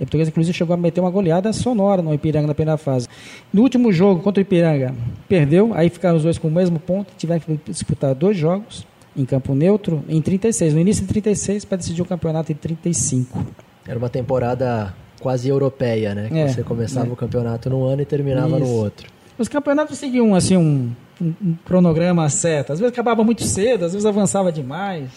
E 0.00 0.02
a 0.02 0.06
Portuguesa, 0.06 0.30
inclusive, 0.30 0.56
chegou 0.56 0.72
a 0.72 0.76
meter 0.76 1.00
uma 1.00 1.10
goleada 1.10 1.52
sonora 1.52 2.00
no 2.00 2.14
Ipiranga 2.14 2.46
na 2.46 2.54
primeira 2.54 2.78
fase. 2.78 3.08
No 3.52 3.60
último 3.62 3.92
jogo 3.92 4.22
contra 4.22 4.40
o 4.40 4.42
Ipiranga, 4.42 4.94
perdeu, 5.28 5.72
aí 5.74 5.90
ficaram 5.90 6.16
os 6.16 6.22
dois 6.22 6.38
com 6.38 6.48
o 6.48 6.50
mesmo 6.50 6.78
ponto, 6.78 7.12
tiveram 7.18 7.40
que 7.40 7.60
disputar 7.70 8.14
dois 8.14 8.36
jogos 8.36 8.86
em 9.16 9.24
campo 9.24 9.54
neutro 9.54 10.04
em 10.08 10.20
36, 10.20 10.74
no 10.74 10.80
início 10.80 11.02
de 11.02 11.08
36 11.08 11.64
para 11.64 11.78
decidir 11.78 12.02
o 12.02 12.04
campeonato 12.04 12.52
em 12.52 12.54
35. 12.54 13.44
Era 13.86 13.98
uma 13.98 14.08
temporada 14.08 14.94
quase 15.20 15.48
europeia, 15.48 16.14
né? 16.14 16.28
Que 16.28 16.38
é, 16.38 16.48
você 16.48 16.62
começava 16.62 17.08
é. 17.08 17.12
o 17.12 17.16
campeonato 17.16 17.70
num 17.70 17.84
ano 17.84 18.02
e 18.02 18.04
terminava 18.04 18.58
Isso. 18.58 18.66
no 18.66 18.72
outro. 18.72 19.08
Os 19.38 19.48
campeonatos 19.48 19.98
seguiam 19.98 20.34
assim 20.34 20.56
um, 20.56 20.90
um, 21.20 21.34
um 21.42 21.54
cronograma 21.64 22.28
certo. 22.28 22.72
Às 22.72 22.80
vezes 22.80 22.92
acabava 22.92 23.24
muito 23.24 23.42
cedo, 23.44 23.84
às 23.84 23.92
vezes 23.92 24.06
avançava 24.06 24.52
demais. 24.52 25.10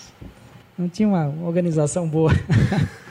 Não 0.78 0.90
tinha 0.90 1.08
uma 1.08 1.34
organização 1.44 2.08
boa. 2.08 2.32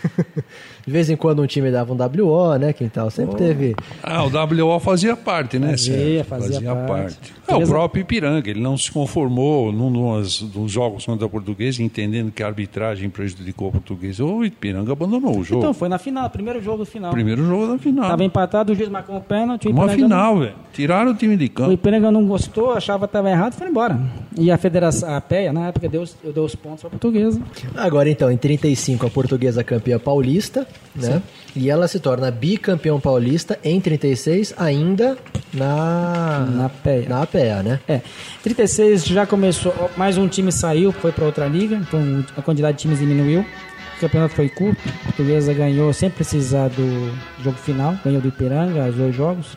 De 0.86 0.92
vez 0.92 1.08
em 1.08 1.16
quando 1.16 1.42
um 1.42 1.46
time 1.46 1.70
dava 1.70 1.92
um 1.92 1.96
WO, 1.96 2.56
né, 2.58 2.72
Quintal? 2.72 3.10
Sempre 3.10 3.34
oh. 3.34 3.38
teve. 3.38 3.74
Ah, 4.02 4.24
o 4.24 4.28
WO 4.28 4.78
fazia 4.80 5.16
parte, 5.16 5.58
né, 5.58 5.70
Fazia, 5.70 6.24
fazia, 6.24 6.52
fazia 6.52 6.74
parte. 6.74 6.88
parte. 6.88 7.34
É, 7.46 7.54
o 7.54 7.66
próprio 7.66 8.02
Ipiranga, 8.02 8.48
ele 8.48 8.60
não 8.60 8.76
se 8.76 8.90
conformou 8.90 9.70
num 9.70 9.92
dos, 9.92 10.70
jogos 10.70 11.04
contra 11.04 11.26
a 11.26 11.28
portuguesa, 11.28 11.82
entendendo 11.82 12.30
que 12.30 12.42
a 12.42 12.46
arbitragem 12.46 13.10
prejudicou 13.10 13.68
a 13.68 13.72
portuguesa. 13.72 14.24
O 14.24 14.44
Ipiranga 14.44 14.92
abandonou 14.92 15.38
o 15.38 15.44
jogo. 15.44 15.60
Então, 15.60 15.74
foi 15.74 15.88
na 15.88 15.98
final, 15.98 16.28
primeiro 16.30 16.62
jogo 16.62 16.78
do 16.78 16.86
final. 16.86 17.12
Primeiro 17.12 17.44
jogo 17.44 17.72
da 17.72 17.78
final. 17.78 18.08
Tava 18.08 18.24
empatado, 18.24 18.72
o 18.72 18.74
juiz 18.74 18.88
marcou 18.88 19.16
um 19.16 19.20
pênalti. 19.20 19.68
Uma 19.68 19.88
final, 19.88 20.34
não... 20.34 20.40
velho. 20.40 20.54
Tiraram 20.72 21.12
o 21.12 21.14
time 21.14 21.36
de 21.36 21.48
campo. 21.48 21.70
O 21.70 21.72
Ipiranga 21.72 22.10
não 22.10 22.26
gostou, 22.26 22.72
achava 22.72 23.06
que 23.06 23.10
estava 23.10 23.30
errado 23.30 23.52
e 23.52 23.56
foi 23.56 23.68
embora. 23.68 24.00
E 24.36 24.50
a 24.50 24.58
federação, 24.58 25.14
a 25.14 25.20
PEA, 25.20 25.52
na 25.52 25.68
época, 25.68 25.88
deu, 25.88 26.04
deu 26.34 26.44
os 26.44 26.54
pontos 26.54 26.80
para 26.80 26.88
a 26.88 26.90
portuguesa. 26.90 27.40
Agora, 27.76 28.10
então, 28.10 28.30
em 28.30 28.36
35, 28.36 29.06
a 29.06 29.10
portuguesa 29.10 29.62
campeã 29.62 29.98
paulista, 29.98 30.66
né? 30.94 31.22
E 31.56 31.70
ela 31.70 31.88
se 31.88 31.98
torna 31.98 32.30
bicampeão 32.30 33.00
paulista 33.00 33.58
em 33.62 33.80
36, 33.80 34.54
ainda 34.56 35.16
na 35.52 36.46
na 36.50 36.68
PEA. 36.68 37.08
Na 37.08 37.26
PEA, 37.26 37.62
né? 37.62 37.80
É. 37.88 38.00
36 38.42 39.04
já 39.04 39.26
começou, 39.26 39.72
mais 39.96 40.16
um 40.16 40.28
time 40.28 40.50
saiu, 40.52 40.92
foi 40.92 41.12
para 41.12 41.24
outra 41.24 41.46
liga, 41.46 41.76
então 41.76 42.24
a 42.36 42.42
quantidade 42.42 42.76
de 42.76 42.82
times 42.82 42.98
diminuiu. 42.98 43.44
O 43.96 44.00
campeonato 44.00 44.34
foi 44.34 44.48
curto, 44.48 44.80
a 44.88 45.04
Portuguesa 45.04 45.54
ganhou 45.54 45.92
sem 45.92 46.10
precisar 46.10 46.68
do 46.68 47.12
jogo 47.42 47.56
final, 47.56 47.96
ganhou 48.04 48.20
do 48.20 48.28
Ipiranga, 48.28 48.88
os 48.88 48.96
dois 48.96 49.14
jogos. 49.14 49.56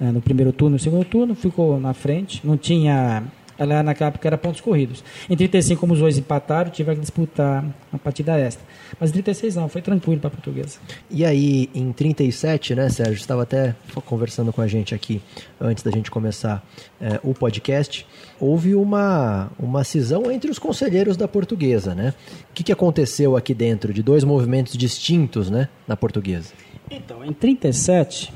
É, 0.00 0.04
no 0.04 0.20
primeiro 0.22 0.50
turno, 0.50 0.74
no 0.74 0.78
segundo 0.78 1.04
turno, 1.04 1.34
ficou 1.34 1.78
na 1.78 1.92
frente. 1.92 2.40
Não 2.42 2.56
tinha 2.56 3.22
ela 3.60 3.82
naquela 3.82 4.08
época 4.08 4.26
era 4.26 4.38
pontos 4.38 4.60
corridos. 4.62 5.04
Em 5.28 5.36
35, 5.36 5.78
como 5.78 5.92
os 5.92 5.98
dois 5.98 6.16
empataram, 6.16 6.70
tiveram 6.70 6.96
que 6.96 7.02
disputar 7.02 7.62
uma 7.92 7.98
partida 7.98 8.38
extra. 8.38 8.64
Mas 8.98 9.10
em 9.10 9.12
36 9.14 9.54
não, 9.56 9.68
foi 9.68 9.82
tranquilo 9.82 10.18
para 10.18 10.28
a 10.28 10.30
portuguesa. 10.30 10.78
E 11.10 11.26
aí, 11.26 11.68
em 11.74 11.92
37, 11.92 12.74
né, 12.74 12.88
Sérgio? 12.88 13.14
Estava 13.14 13.42
até 13.42 13.74
conversando 14.06 14.50
com 14.50 14.62
a 14.62 14.66
gente 14.66 14.94
aqui 14.94 15.20
antes 15.60 15.84
da 15.84 15.90
gente 15.90 16.10
começar 16.10 16.64
é, 16.98 17.20
o 17.22 17.34
podcast. 17.34 18.06
Houve 18.40 18.74
uma, 18.74 19.50
uma 19.58 19.84
cisão 19.84 20.30
entre 20.30 20.50
os 20.50 20.58
conselheiros 20.58 21.16
da 21.16 21.28
portuguesa, 21.28 21.94
né? 21.94 22.14
O 22.50 22.54
que, 22.54 22.64
que 22.64 22.72
aconteceu 22.72 23.36
aqui 23.36 23.52
dentro 23.52 23.92
de 23.92 24.02
dois 24.02 24.24
movimentos 24.24 24.72
distintos, 24.72 25.50
né, 25.50 25.68
na 25.86 25.96
portuguesa? 25.96 26.54
Então, 26.90 27.22
em 27.22 27.32
37 27.32 28.32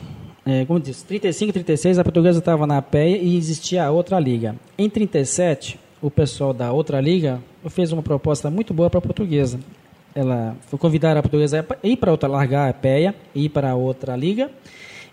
é, 0.47 0.65
como 0.67 0.79
disse, 0.79 1.05
35 1.07 1.51
e 1.51 1.53
36 1.53 1.99
a 1.99 2.05
portuguesa 2.05 2.39
estava 2.39 2.67
na 2.67 2.83
PEA 2.83 3.17
e 3.17 3.37
existia 3.37 3.85
a 3.85 3.91
outra 3.91 4.21
liga. 4.21 4.55
Em 4.77 4.91
37, 4.91 5.81
o 6.03 6.11
pessoal 6.11 6.53
da 6.53 6.71
outra 6.71 7.01
liga 7.01 7.41
fez 7.71 7.93
uma 7.93 8.03
proposta 8.03 8.51
muito 8.51 8.75
boa 8.75 8.91
para 8.91 8.99
a 8.99 9.03
portuguesa. 9.03 9.59
Ela 10.15 10.55
foi 10.69 10.79
convidar 10.79 11.17
a 11.17 11.23
portuguesa 11.23 11.67
a 11.83 11.87
ir 11.87 11.97
para 11.97 12.11
outra, 12.11 12.29
largar 12.29 12.69
a 12.69 12.75
PEA 12.75 13.15
e 13.35 13.47
ir 13.47 13.49
para 13.49 13.71
a 13.71 13.75
outra 13.75 14.15
liga. 14.15 14.51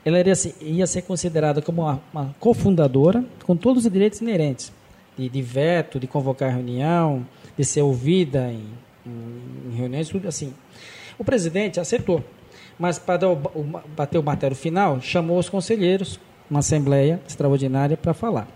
Ela 0.04 0.20
ia 0.20 0.36
ser, 0.36 0.56
ia 0.60 0.86
ser 0.86 1.04
considerada 1.04 1.62
como 1.62 1.84
uma, 1.84 2.02
uma 2.14 2.36
cofundadora, 2.38 3.24
com 3.46 3.56
todos 3.56 3.86
os 3.86 3.92
direitos 3.92 4.20
inerentes, 4.20 4.72
de, 5.18 5.30
de, 5.30 5.42
veto, 5.42 5.98
de 5.98 6.08
convocar 6.08 6.54
reunião, 6.54 7.26
de 7.58 7.64
ser 7.64 7.84
ouvida 7.84 8.52
em, 8.52 8.66
em, 9.06 9.72
em 9.72 9.78
reuniões, 9.78 10.10
tudo 10.10 10.28
assim. 10.28 10.54
O 11.18 11.24
presidente 11.24 11.80
aceitou 11.80 12.22
mas 12.82 12.98
para 12.98 13.20
bater 13.96 14.18
o 14.18 14.24
martelo 14.24 14.56
final, 14.56 15.00
chamou 15.00 15.38
os 15.38 15.48
conselheiros, 15.48 16.20
uma 16.50 16.62
assembleia 16.62 17.22
extraordinária 17.28 17.96
para 17.96 18.12
falar. 18.12 18.48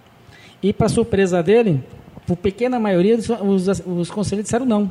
E, 0.63 0.74
para 0.74 0.89
surpresa 0.89 1.44
dele, 1.44 1.84
por 2.25 2.36
pequena 2.36 2.79
maioria, 2.79 3.15
os, 3.17 3.67
os 3.86 4.10
conselheiros 4.10 4.46
disseram 4.46 4.65
não. 4.65 4.89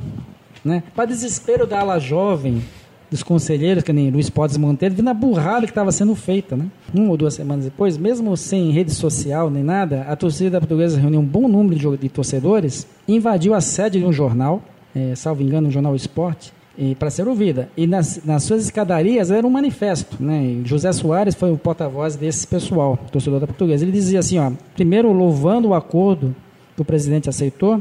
Né? 0.65 0.85
Para 0.95 1.07
desespero 1.07 1.67
da 1.67 1.81
ala 1.81 1.99
jovem, 1.99 2.63
dos 3.11 3.25
conselheiros, 3.25 3.83
que 3.83 3.93
nem 3.93 4.09
Luiz 4.09 4.31
Podes 4.31 4.57
Monteiro, 4.57 4.95
vendo 4.95 5.11
a 5.11 5.15
burrada 5.15 5.67
que 5.67 5.73
estava 5.73 5.91
sendo 5.91 6.15
feita, 6.15 6.57
né? 6.57 6.67
Uma 6.95 7.11
ou 7.11 7.17
duas 7.17 7.35
semanas 7.35 7.65
depois, 7.65 7.99
mesmo 7.99 8.37
sem 8.37 8.71
rede 8.71 8.93
social 8.93 9.51
nem 9.51 9.65
nada, 9.65 10.03
a 10.03 10.15
torcida 10.15 10.61
portuguesa 10.61 10.99
reuniu 11.01 11.19
um 11.19 11.25
bom 11.25 11.49
número 11.49 11.75
de, 11.75 12.03
de 12.03 12.09
torcedores, 12.09 12.87
invadiu 13.09 13.53
a 13.53 13.61
sede 13.61 13.99
de 13.99 14.07
um 14.07 14.13
jornal, 14.13 14.63
é, 14.95 15.17
salvo 15.17 15.43
engano, 15.43 15.67
um 15.67 15.71
jornal 15.73 15.97
Esporte, 15.97 16.53
para 16.99 17.11
ser 17.11 17.29
ouvida. 17.29 17.69
E 17.77 17.87
nas, 17.87 18.25
nas, 18.25 18.43
suas 18.43 18.65
escadarias 18.65 19.31
era 19.31 19.47
um 19.47 19.51
manifesto. 19.51 20.17
Né? 20.21 20.45
E 20.45 20.63
José 20.65 20.93
Soares 20.93 21.35
foi 21.35 21.53
o 21.53 21.57
porta-voz 21.57 22.17
desse 22.17 22.47
pessoal, 22.47 22.99
torcedor 23.13 23.41
da 23.41 23.47
portuguesa. 23.47 23.85
Ele 23.85 23.93
dizia 23.93 24.19
assim, 24.19 24.39
ó, 24.39 24.51
primeiro 24.75 25.13
louvando 25.13 25.69
o 25.69 25.75
acordo 25.75 26.35
que 26.75 26.83
o 26.83 26.85
presidente 26.85 27.29
aceitou, 27.29 27.81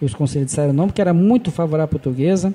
e 0.00 0.04
os 0.04 0.14
conselheiros 0.14 0.50
disseram 0.50 0.72
não, 0.72 0.86
porque 0.86 1.00
era 1.00 1.14
muito 1.14 1.50
favorável 1.50 1.84
à 1.84 1.88
portuguesa. 1.88 2.54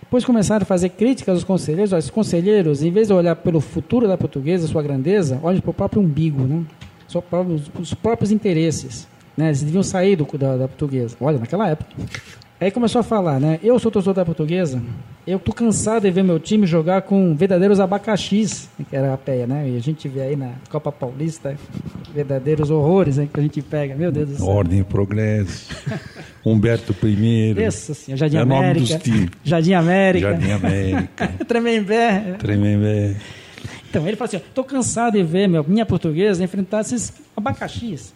Depois 0.00 0.24
começaram 0.24 0.62
a 0.62 0.66
fazer 0.66 0.90
críticas 0.90 1.34
aos 1.34 1.44
conselheiros. 1.44 1.92
Os 1.92 2.10
conselheiros, 2.10 2.82
em 2.82 2.90
vez 2.90 3.08
de 3.08 3.12
olhar 3.12 3.36
pelo 3.36 3.60
futuro 3.60 4.06
da 4.06 4.16
portuguesa, 4.16 4.66
sua 4.66 4.82
grandeza, 4.82 5.40
olhem 5.42 5.60
para 5.60 5.70
o 5.70 5.74
próprio 5.74 6.00
umbigo, 6.00 6.42
né? 6.42 6.64
os 7.78 7.92
próprios 7.92 8.30
interesses. 8.30 9.06
Né? 9.36 9.46
Eles 9.46 9.62
deviam 9.62 9.82
sair 9.82 10.16
do, 10.16 10.26
da, 10.38 10.56
da 10.56 10.68
portuguesa. 10.68 11.16
Olha, 11.20 11.38
naquela 11.38 11.68
época. 11.68 11.90
Aí 12.58 12.70
começou 12.70 13.00
a 13.00 13.02
falar, 13.02 13.38
né? 13.38 13.60
Eu 13.62 13.78
sou 13.78 13.90
torcedor 13.90 14.14
da 14.14 14.24
portuguesa, 14.24 14.82
eu 15.26 15.38
tô 15.38 15.52
cansado 15.52 16.04
de 16.04 16.10
ver 16.10 16.24
meu 16.24 16.40
time 16.40 16.66
jogar 16.66 17.02
com 17.02 17.34
verdadeiros 17.36 17.80
abacaxis, 17.80 18.70
que 18.88 18.96
era 18.96 19.12
a 19.12 19.16
peia, 19.18 19.46
né? 19.46 19.68
E 19.68 19.76
a 19.76 19.80
gente 19.80 20.08
vê 20.08 20.22
aí 20.22 20.36
na 20.36 20.52
Copa 20.70 20.90
Paulista 20.90 21.54
verdadeiros 22.14 22.70
horrores 22.70 23.18
aí 23.18 23.26
que 23.26 23.38
a 23.38 23.42
gente 23.42 23.60
pega, 23.60 23.94
meu 23.94 24.10
Deus 24.10 24.30
do 24.30 24.36
céu. 24.36 24.46
Ordem 24.46 24.78
e 24.78 24.84
Progresso, 24.84 25.68
Humberto 26.46 26.94
I. 27.06 27.54
Isso, 27.66 27.94
sim, 27.94 28.16
Jardim 28.16 28.38
é 28.38 28.40
América. 28.40 29.00
Jardim 29.44 29.74
América. 29.74 30.30
Jardim 30.30 30.50
América. 30.52 31.28
Tremembé. 31.46 32.36
Tremembé. 32.38 33.16
Então 33.90 34.06
ele 34.08 34.16
falou 34.16 34.28
assim: 34.34 34.40
tô 34.54 34.64
cansado 34.64 35.12
de 35.12 35.22
ver 35.22 35.46
meu, 35.46 35.62
minha 35.62 35.84
portuguesa 35.84 36.42
enfrentar 36.42 36.80
esses 36.80 37.12
abacaxis. 37.36 38.14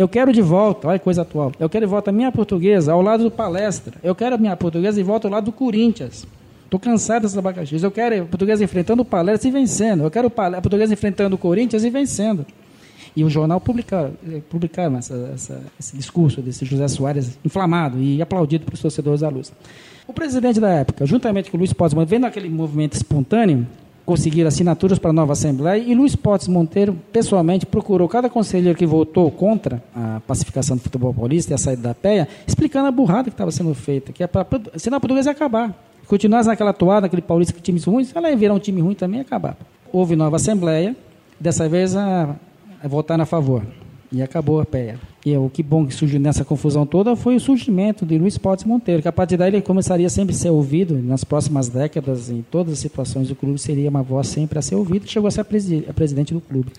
Eu 0.00 0.08
quero 0.08 0.32
de 0.32 0.40
volta, 0.40 0.88
olha 0.88 0.98
que 0.98 1.04
coisa 1.04 1.20
atual. 1.20 1.52
Eu 1.60 1.68
quero 1.68 1.84
de 1.84 1.90
volta 1.90 2.08
a 2.08 2.12
minha 2.12 2.32
portuguesa 2.32 2.90
ao 2.90 3.02
lado 3.02 3.24
do 3.24 3.30
palestra. 3.30 3.98
Eu 4.02 4.14
quero 4.14 4.36
a 4.36 4.38
minha 4.38 4.56
portuguesa 4.56 4.96
de 4.96 5.02
volta 5.02 5.28
ao 5.28 5.32
lado 5.32 5.44
do 5.44 5.52
Corinthians. 5.52 6.26
Estou 6.64 6.80
cansado 6.80 7.20
dessas 7.20 7.36
abacaxis. 7.36 7.82
Eu 7.82 7.90
quero 7.90 8.22
a 8.22 8.24
portuguesa 8.24 8.64
enfrentando 8.64 9.02
o 9.02 9.04
palestra 9.04 9.46
e 9.50 9.52
vencendo. 9.52 10.04
Eu 10.04 10.10
quero 10.10 10.32
a 10.34 10.60
portuguesa 10.62 10.94
enfrentando 10.94 11.36
o 11.36 11.38
Corinthians 11.38 11.84
e 11.84 11.90
vencendo. 11.90 12.46
E 13.14 13.22
o 13.22 13.28
jornal 13.28 13.60
publicaram, 13.60 14.12
publicaram 14.48 14.96
essa, 14.96 15.32
essa, 15.34 15.62
esse 15.78 15.94
discurso 15.94 16.40
desse 16.40 16.64
José 16.64 16.88
Soares 16.88 17.38
inflamado 17.44 18.00
e 18.00 18.22
aplaudido 18.22 18.64
pelos 18.64 18.80
torcedores 18.80 19.20
da 19.20 19.28
Luz. 19.28 19.52
O 20.06 20.14
presidente 20.14 20.58
da 20.58 20.70
época, 20.70 21.04
juntamente 21.04 21.50
com 21.50 21.58
o 21.58 21.60
Luiz 21.60 21.74
Pósimo, 21.74 22.06
vendo 22.06 22.24
aquele 22.24 22.48
movimento 22.48 22.94
espontâneo, 22.94 23.66
conseguir 24.10 24.44
assinaturas 24.44 24.98
para 24.98 25.10
a 25.10 25.12
nova 25.12 25.34
Assembleia 25.34 25.80
e 25.80 25.94
Luiz 25.94 26.16
Potts 26.16 26.48
Monteiro, 26.48 26.98
pessoalmente, 27.12 27.64
procurou 27.64 28.08
cada 28.08 28.28
conselheiro 28.28 28.76
que 28.76 28.84
votou 28.84 29.30
contra 29.30 29.80
a 29.94 30.20
pacificação 30.26 30.76
do 30.76 30.82
futebol 30.82 31.14
paulista 31.14 31.52
e 31.52 31.54
a 31.54 31.58
saída 31.58 31.82
da 31.82 31.94
PEA, 31.94 32.26
explicando 32.44 32.88
a 32.88 32.90
burrada 32.90 33.30
que 33.30 33.34
estava 33.34 33.52
sendo 33.52 33.72
feita, 33.72 34.12
que 34.12 34.24
é 34.24 34.26
para 34.26 34.44
senão 34.74 34.96
a 34.96 35.00
portuguesa 35.00 35.30
ia 35.30 35.32
acabar. 35.32 35.72
Continuasse 36.08 36.48
naquela 36.48 36.72
toada, 36.72 37.06
aquele 37.06 37.22
paulista 37.22 37.54
com 37.54 37.60
times 37.60 37.84
ruins, 37.84 38.10
ela 38.12 38.28
ia 38.28 38.36
virar 38.36 38.52
um 38.52 38.58
time 38.58 38.80
ruim 38.80 38.94
também 38.94 39.20
e 39.20 39.22
acabar. 39.22 39.56
Houve 39.92 40.16
nova 40.16 40.34
Assembleia, 40.34 40.96
dessa 41.38 41.68
vez 41.68 41.94
a, 41.94 42.34
a 42.82 42.88
votar 42.88 43.20
a 43.20 43.24
favor. 43.24 43.62
E 44.10 44.20
acabou 44.20 44.60
a 44.60 44.66
PEA. 44.66 44.98
E 45.24 45.36
o 45.36 45.50
que 45.50 45.62
bom 45.62 45.86
que 45.86 45.94
surgiu 45.94 46.18
nessa 46.18 46.44
confusão 46.44 46.86
toda 46.86 47.14
foi 47.14 47.36
o 47.36 47.40
surgimento 47.40 48.06
de 48.06 48.16
Luiz 48.16 48.38
Potts 48.38 48.64
Monteiro, 48.64 49.02
que 49.02 49.08
a 49.08 49.12
partir 49.12 49.36
daí 49.36 49.50
ele 49.50 49.60
começaria 49.60 50.08
sempre 50.08 50.34
a 50.34 50.38
ser 50.38 50.50
ouvido 50.50 50.94
nas 50.98 51.24
próximas 51.24 51.68
décadas, 51.68 52.30
em 52.30 52.42
todas 52.50 52.72
as 52.72 52.78
situações 52.78 53.28
do 53.28 53.34
clube, 53.34 53.58
seria 53.58 53.90
uma 53.90 54.02
voz 54.02 54.28
sempre 54.28 54.58
a 54.58 54.62
ser 54.62 54.76
ouvida, 54.76 55.06
chegou 55.06 55.28
a 55.28 55.30
ser 55.30 55.42
a, 55.42 55.92
presidente 55.92 56.32
do 56.32 56.40
clube. 56.40 56.72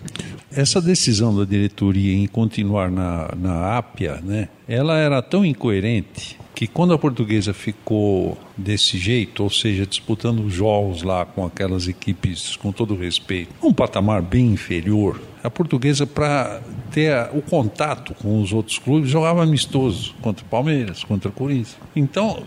Essa 0.50 0.80
decisão 0.80 1.36
da 1.36 1.44
diretoria 1.44 2.14
em 2.14 2.26
continuar 2.26 2.90
na, 2.90 3.30
na 3.38 3.78
Ápia, 3.78 4.20
né, 4.22 4.48
ela 4.66 4.98
era 4.98 5.22
tão 5.22 5.44
incoerente 5.44 6.38
que 6.54 6.66
quando 6.66 6.92
a 6.92 6.98
portuguesa 6.98 7.52
ficou 7.52 8.36
desse 8.56 8.98
jeito, 8.98 9.42
ou 9.42 9.50
seja, 9.50 9.86
disputando 9.86 10.48
jogos 10.50 11.02
lá 11.02 11.24
com 11.24 11.44
aquelas 11.44 11.88
equipes, 11.88 12.56
com 12.56 12.70
todo 12.70 12.94
respeito, 12.94 13.52
um 13.62 13.72
patamar 13.72 14.22
bem 14.22 14.52
inferior, 14.52 15.20
a 15.42 15.50
portuguesa, 15.50 16.06
para 16.06 16.60
ter 16.90 17.28
o 17.32 17.42
contato 17.42 18.14
com 18.14 18.40
os 18.40 18.52
outros 18.52 18.78
clubes, 18.78 19.10
jogava 19.10 19.42
amistoso 19.42 20.14
contra 20.22 20.44
o 20.44 20.48
Palmeiras, 20.48 21.02
contra 21.02 21.28
o 21.28 21.32
Corinthians. 21.32 21.76
Então, 21.96 22.44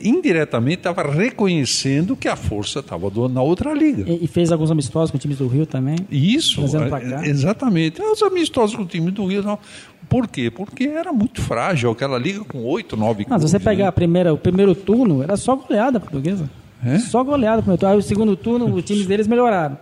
indiretamente 0.00 0.78
estava 0.78 1.02
reconhecendo 1.10 2.16
que 2.16 2.28
a 2.28 2.36
força 2.36 2.80
estava 2.80 3.10
na 3.28 3.42
outra 3.42 3.72
liga. 3.72 4.04
E, 4.08 4.24
e, 4.24 4.26
fez 4.26 4.52
alguns 4.52 4.70
amistosos 4.70 5.10
com 5.10 5.18
times 5.18 5.38
do 5.38 5.48
Rio 5.48 5.66
também. 5.66 5.96
Isso, 6.10 6.62
é, 6.62 7.28
exatamente. 7.28 8.00
Os 8.00 8.22
amistosos 8.22 8.76
com 8.76 8.82
o 8.82 8.86
time 8.86 9.10
do 9.10 9.26
Rio. 9.26 9.42
Não. 9.42 9.58
Por 10.08 10.28
quê? 10.28 10.50
Porque 10.50 10.84
era 10.84 11.12
muito 11.12 11.42
frágil 11.42 11.90
aquela 11.90 12.18
liga 12.18 12.44
com 12.44 12.64
oito, 12.64 12.96
nove 12.96 13.26
Mas 13.28 13.38
clubes. 13.40 13.50
você 13.50 13.58
pegar 13.58 13.84
né? 13.84 13.88
a 13.88 13.92
primeira, 13.92 14.32
o 14.32 14.38
primeiro 14.38 14.74
turno, 14.74 15.22
era 15.22 15.36
só 15.36 15.56
goleada 15.56 15.98
portuguesa. 15.98 16.48
É? 16.84 16.98
Só 16.98 17.24
goleada. 17.24 17.64
Aí 17.88 17.96
o 17.96 18.02
segundo 18.02 18.36
turno, 18.36 18.72
os 18.72 18.84
times 18.84 19.06
deles 19.06 19.26
melhoraram. 19.26 19.76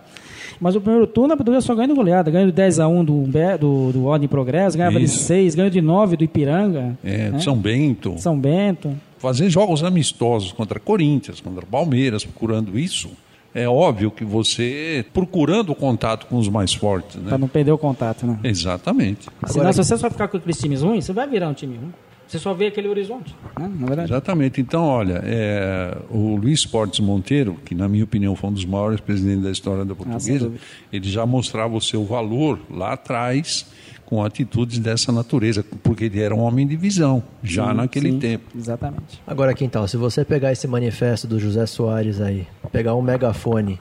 Mas 0.59 0.75
o 0.75 0.81
primeiro 0.81 1.07
turno 1.07 1.33
a 1.33 1.37
Portuguesa 1.37 1.65
só 1.65 1.75
ganha 1.75 1.87
de 1.87 1.93
goleada. 1.93 2.31
Ganha 2.31 2.45
de 2.45 2.51
10 2.51 2.79
a 2.79 2.87
1 2.87 3.05
do, 3.05 3.23
do, 3.59 3.91
do 3.91 4.05
Ordem 4.05 4.27
Progresso, 4.27 4.77
ganhava 4.77 4.99
Isso. 4.99 5.17
de 5.17 5.23
6, 5.23 5.55
ganha 5.55 5.69
de 5.69 5.81
9 5.81 6.17
do 6.17 6.23
Ipiranga. 6.23 6.97
É, 7.03 7.29
né? 7.29 7.39
São 7.39 7.55
Bento. 7.55 8.15
São 8.17 8.37
Bento. 8.37 8.95
Fazer 9.17 9.49
jogos 9.49 9.83
amistosos 9.83 10.51
contra 10.51 10.79
Corinthians, 10.79 11.39
contra 11.41 11.65
Palmeiras, 11.65 12.23
procurando 12.23 12.77
isso. 12.77 13.09
É 13.53 13.69
óbvio 13.69 14.11
que 14.11 14.25
você 14.25 15.05
procurando 15.13 15.71
o 15.71 15.75
contato 15.75 16.25
com 16.25 16.35
os 16.37 16.49
mais 16.49 16.73
fortes, 16.73 17.15
né? 17.15 17.29
Para 17.29 17.37
não 17.37 17.47
perder 17.47 17.71
o 17.71 17.77
contato, 17.77 18.27
né? 18.27 18.37
Exatamente. 18.43 19.29
Senão, 19.47 19.71
se 19.71 19.77
você 19.77 19.97
só 19.97 20.09
ficar 20.09 20.27
com 20.27 20.35
aqueles 20.35 20.59
times 20.59 20.81
ruins, 20.81 21.05
você 21.05 21.13
vai 21.13 21.25
virar 21.25 21.47
um 21.47 21.53
time 21.53 21.77
ruim. 21.77 21.93
Você 22.27 22.39
só 22.39 22.53
vê 22.53 22.67
aquele 22.67 22.87
horizonte, 22.87 23.35
né? 23.57 23.71
na 23.79 23.87
verdade. 23.87 24.11
Exatamente. 24.11 24.59
Então, 24.59 24.83
olha, 24.83 25.21
é, 25.23 25.97
o 26.09 26.35
Luiz 26.35 26.65
Portes 26.65 26.99
Monteiro, 26.99 27.55
que 27.63 27.75
na 27.75 27.87
minha 27.87 28.03
opinião 28.03 28.35
foi 28.35 28.49
um 28.49 28.53
dos 28.53 28.65
maiores 28.65 28.99
presidentes 28.99 29.43
da 29.43 29.51
história 29.51 29.85
da 29.85 29.93
ah, 29.93 29.95
portuguesa, 29.95 30.51
ah, 30.53 30.85
ele 30.91 31.07
já 31.07 31.25
mostrava 31.25 31.75
o 31.75 31.81
seu 31.81 32.03
valor 32.03 32.59
lá 32.69 32.93
atrás 32.93 33.65
com 34.05 34.23
atitudes 34.23 34.79
dessa 34.79 35.11
natureza, 35.11 35.65
porque 35.83 36.05
ele 36.05 36.21
era 36.21 36.33
um 36.33 36.39
homem 36.39 36.65
de 36.67 36.75
visão, 36.75 37.23
já 37.43 37.69
sim, 37.69 37.75
naquele 37.75 38.11
sim, 38.11 38.19
tempo. 38.19 38.45
Exatamente. 38.55 39.21
Agora, 39.25 39.53
Quintal, 39.53 39.87
se 39.87 39.97
você 39.97 40.23
pegar 40.23 40.51
esse 40.51 40.67
manifesto 40.67 41.27
do 41.27 41.39
José 41.39 41.65
Soares 41.65 42.21
aí, 42.21 42.45
pegar 42.71 42.93
um 42.95 43.01
megafone 43.01 43.79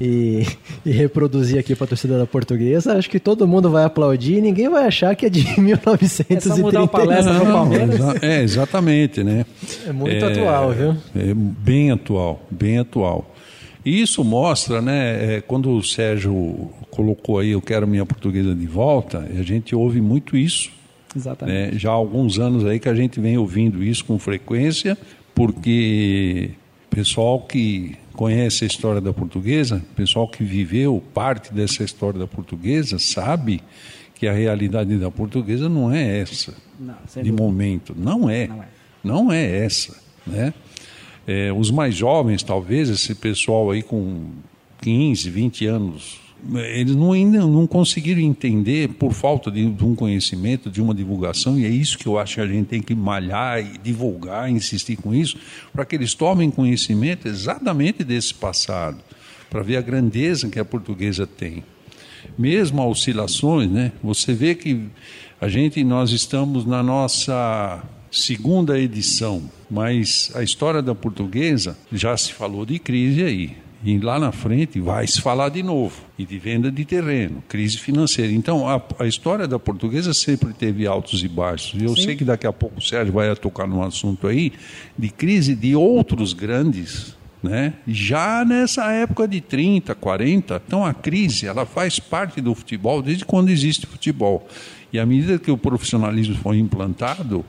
e, 0.00 0.46
e 0.84 0.90
reproduzir 0.90 1.58
aqui 1.58 1.74
para 1.74 1.84
a 1.84 1.88
torcida 1.88 2.18
da 2.18 2.26
portuguesa, 2.26 2.96
acho 2.96 3.10
que 3.10 3.20
todo 3.20 3.46
mundo 3.46 3.70
vai 3.70 3.84
aplaudir 3.84 4.38
e 4.38 4.40
ninguém 4.40 4.68
vai 4.68 4.86
achar 4.86 5.14
que 5.14 5.26
é 5.26 5.28
de 5.28 5.60
1930. 5.60 6.30
É 6.40 6.40
só 6.40 6.56
mudar 6.56 6.82
o 6.82 6.88
palestra 6.88 7.34
para 7.34 7.52
Palmeiras. 7.52 8.22
É, 8.22 8.42
exatamente, 8.42 9.22
né? 9.22 9.44
É 9.86 9.92
muito 9.92 10.24
é, 10.24 10.32
atual, 10.32 10.72
viu? 10.72 10.96
É 11.14 11.34
bem 11.34 11.90
atual, 11.90 12.40
bem 12.50 12.78
atual. 12.78 13.34
E 13.84 14.00
isso 14.00 14.22
mostra, 14.24 14.80
né, 14.80 15.36
é, 15.36 15.40
quando 15.40 15.70
o 15.70 15.82
Sérgio 15.82 16.70
colocou 16.90 17.38
aí, 17.38 17.50
eu 17.50 17.60
quero 17.60 17.86
minha 17.86 18.06
portuguesa 18.06 18.54
de 18.54 18.66
volta, 18.66 19.26
a 19.38 19.42
gente 19.42 19.74
ouve 19.74 20.00
muito 20.00 20.36
isso. 20.36 20.70
Exatamente. 21.14 21.72
Né? 21.72 21.78
Já 21.78 21.90
há 21.90 21.94
alguns 21.94 22.38
anos 22.38 22.64
aí 22.64 22.78
que 22.78 22.88
a 22.88 22.94
gente 22.94 23.20
vem 23.20 23.36
ouvindo 23.36 23.82
isso 23.82 24.04
com 24.04 24.18
frequência, 24.18 24.96
porque 25.34 26.50
pessoal 26.90 27.40
que 27.40 27.96
conhece 28.20 28.64
a 28.64 28.66
história 28.66 29.00
da 29.00 29.14
portuguesa, 29.14 29.82
pessoal 29.96 30.28
que 30.28 30.44
viveu 30.44 31.02
parte 31.14 31.54
dessa 31.54 31.82
história 31.82 32.20
da 32.20 32.26
portuguesa, 32.26 32.98
sabe 32.98 33.62
que 34.14 34.26
a 34.26 34.32
realidade 34.34 34.94
da 34.98 35.10
portuguesa 35.10 35.70
não 35.70 35.90
é 35.90 36.18
essa, 36.18 36.52
não, 36.78 37.22
de 37.22 37.32
momento. 37.32 37.94
Não 37.96 38.28
é. 38.28 38.46
Não 38.46 38.62
é, 38.62 38.68
não 39.02 39.32
é 39.32 39.64
essa. 39.64 39.96
Né? 40.26 40.52
É, 41.26 41.50
os 41.50 41.70
mais 41.70 41.94
jovens, 41.94 42.42
talvez, 42.42 42.90
esse 42.90 43.14
pessoal 43.14 43.70
aí 43.70 43.82
com 43.82 44.26
15, 44.82 45.30
20 45.30 45.66
anos 45.66 46.20
eles 46.54 46.94
não, 46.94 47.12
ainda 47.12 47.38
não 47.40 47.66
conseguiram 47.66 48.20
entender 48.20 48.88
por 48.88 49.12
falta 49.12 49.50
de, 49.50 49.70
de, 49.70 49.84
um 49.84 49.94
conhecimento, 49.94 50.70
de 50.70 50.80
uma 50.80 50.94
divulgação, 50.94 51.58
e 51.58 51.64
é 51.64 51.68
isso 51.68 51.98
que 51.98 52.06
eu 52.06 52.18
acho 52.18 52.36
que 52.36 52.40
a 52.40 52.46
gente 52.46 52.66
tem 52.66 52.82
que 52.82 52.94
malhar 52.94 53.60
e 53.60 53.78
divulgar, 53.78 54.50
insistir 54.50 54.96
com 54.96 55.14
isso, 55.14 55.36
para 55.72 55.84
que 55.84 55.94
eles 55.94 56.14
tomem 56.14 56.50
conhecimento 56.50 57.28
exatamente 57.28 58.02
desse 58.02 58.34
passado, 58.34 58.98
para 59.48 59.62
ver 59.62 59.76
a 59.76 59.82
grandeza 59.82 60.48
que 60.48 60.58
a 60.58 60.64
portuguesa 60.64 61.26
tem. 61.26 61.62
Mesmo 62.38 62.86
oscilações, 62.86 63.70
né? 63.70 63.92
Você 64.02 64.32
vê 64.32 64.54
que 64.54 64.88
a 65.40 65.48
gente, 65.48 65.82
nós 65.82 66.10
estamos 66.12 66.64
na 66.64 66.82
nossa 66.82 67.82
segunda 68.10 68.78
edição, 68.78 69.42
mas 69.70 70.30
a 70.34 70.42
história 70.42 70.82
da 70.82 70.94
portuguesa 70.94 71.76
já 71.92 72.16
se 72.16 72.32
falou 72.32 72.66
de 72.66 72.78
crise 72.78 73.22
aí. 73.22 73.56
E 73.82 73.98
lá 73.98 74.18
na 74.18 74.30
frente 74.30 74.78
vai 74.78 75.06
se 75.06 75.20
falar 75.22 75.48
de 75.48 75.62
novo, 75.62 76.02
e 76.18 76.26
de 76.26 76.38
venda 76.38 76.70
de 76.70 76.84
terreno, 76.84 77.42
crise 77.48 77.78
financeira. 77.78 78.30
Então, 78.30 78.68
a, 78.68 78.80
a 78.98 79.06
história 79.06 79.48
da 79.48 79.58
portuguesa 79.58 80.12
sempre 80.12 80.52
teve 80.52 80.86
altos 80.86 81.22
e 81.24 81.28
baixos. 81.28 81.80
E 81.80 81.84
eu 81.84 81.96
Sim. 81.96 82.02
sei 82.02 82.16
que 82.16 82.24
daqui 82.24 82.46
a 82.46 82.52
pouco 82.52 82.78
o 82.78 82.82
Sérgio 82.82 83.12
vai 83.12 83.34
tocar 83.34 83.66
num 83.66 83.82
assunto 83.82 84.26
aí 84.26 84.52
de 84.98 85.08
crise 85.08 85.54
de 85.54 85.74
outros 85.74 86.34
grandes 86.34 87.18
né? 87.42 87.72
Já 87.86 88.44
nessa 88.44 88.90
época 88.92 89.26
de 89.26 89.40
30, 89.40 89.94
40, 89.94 90.62
então 90.66 90.84
a 90.84 90.92
crise 90.92 91.46
ela 91.46 91.64
faz 91.64 91.98
parte 91.98 92.40
do 92.40 92.54
futebol 92.54 93.00
desde 93.00 93.24
quando 93.24 93.48
existe 93.48 93.86
futebol. 93.86 94.46
E 94.92 94.98
à 94.98 95.06
medida 95.06 95.38
que 95.38 95.50
o 95.50 95.56
profissionalismo 95.56 96.34
foi 96.36 96.58
implantado, 96.58 97.44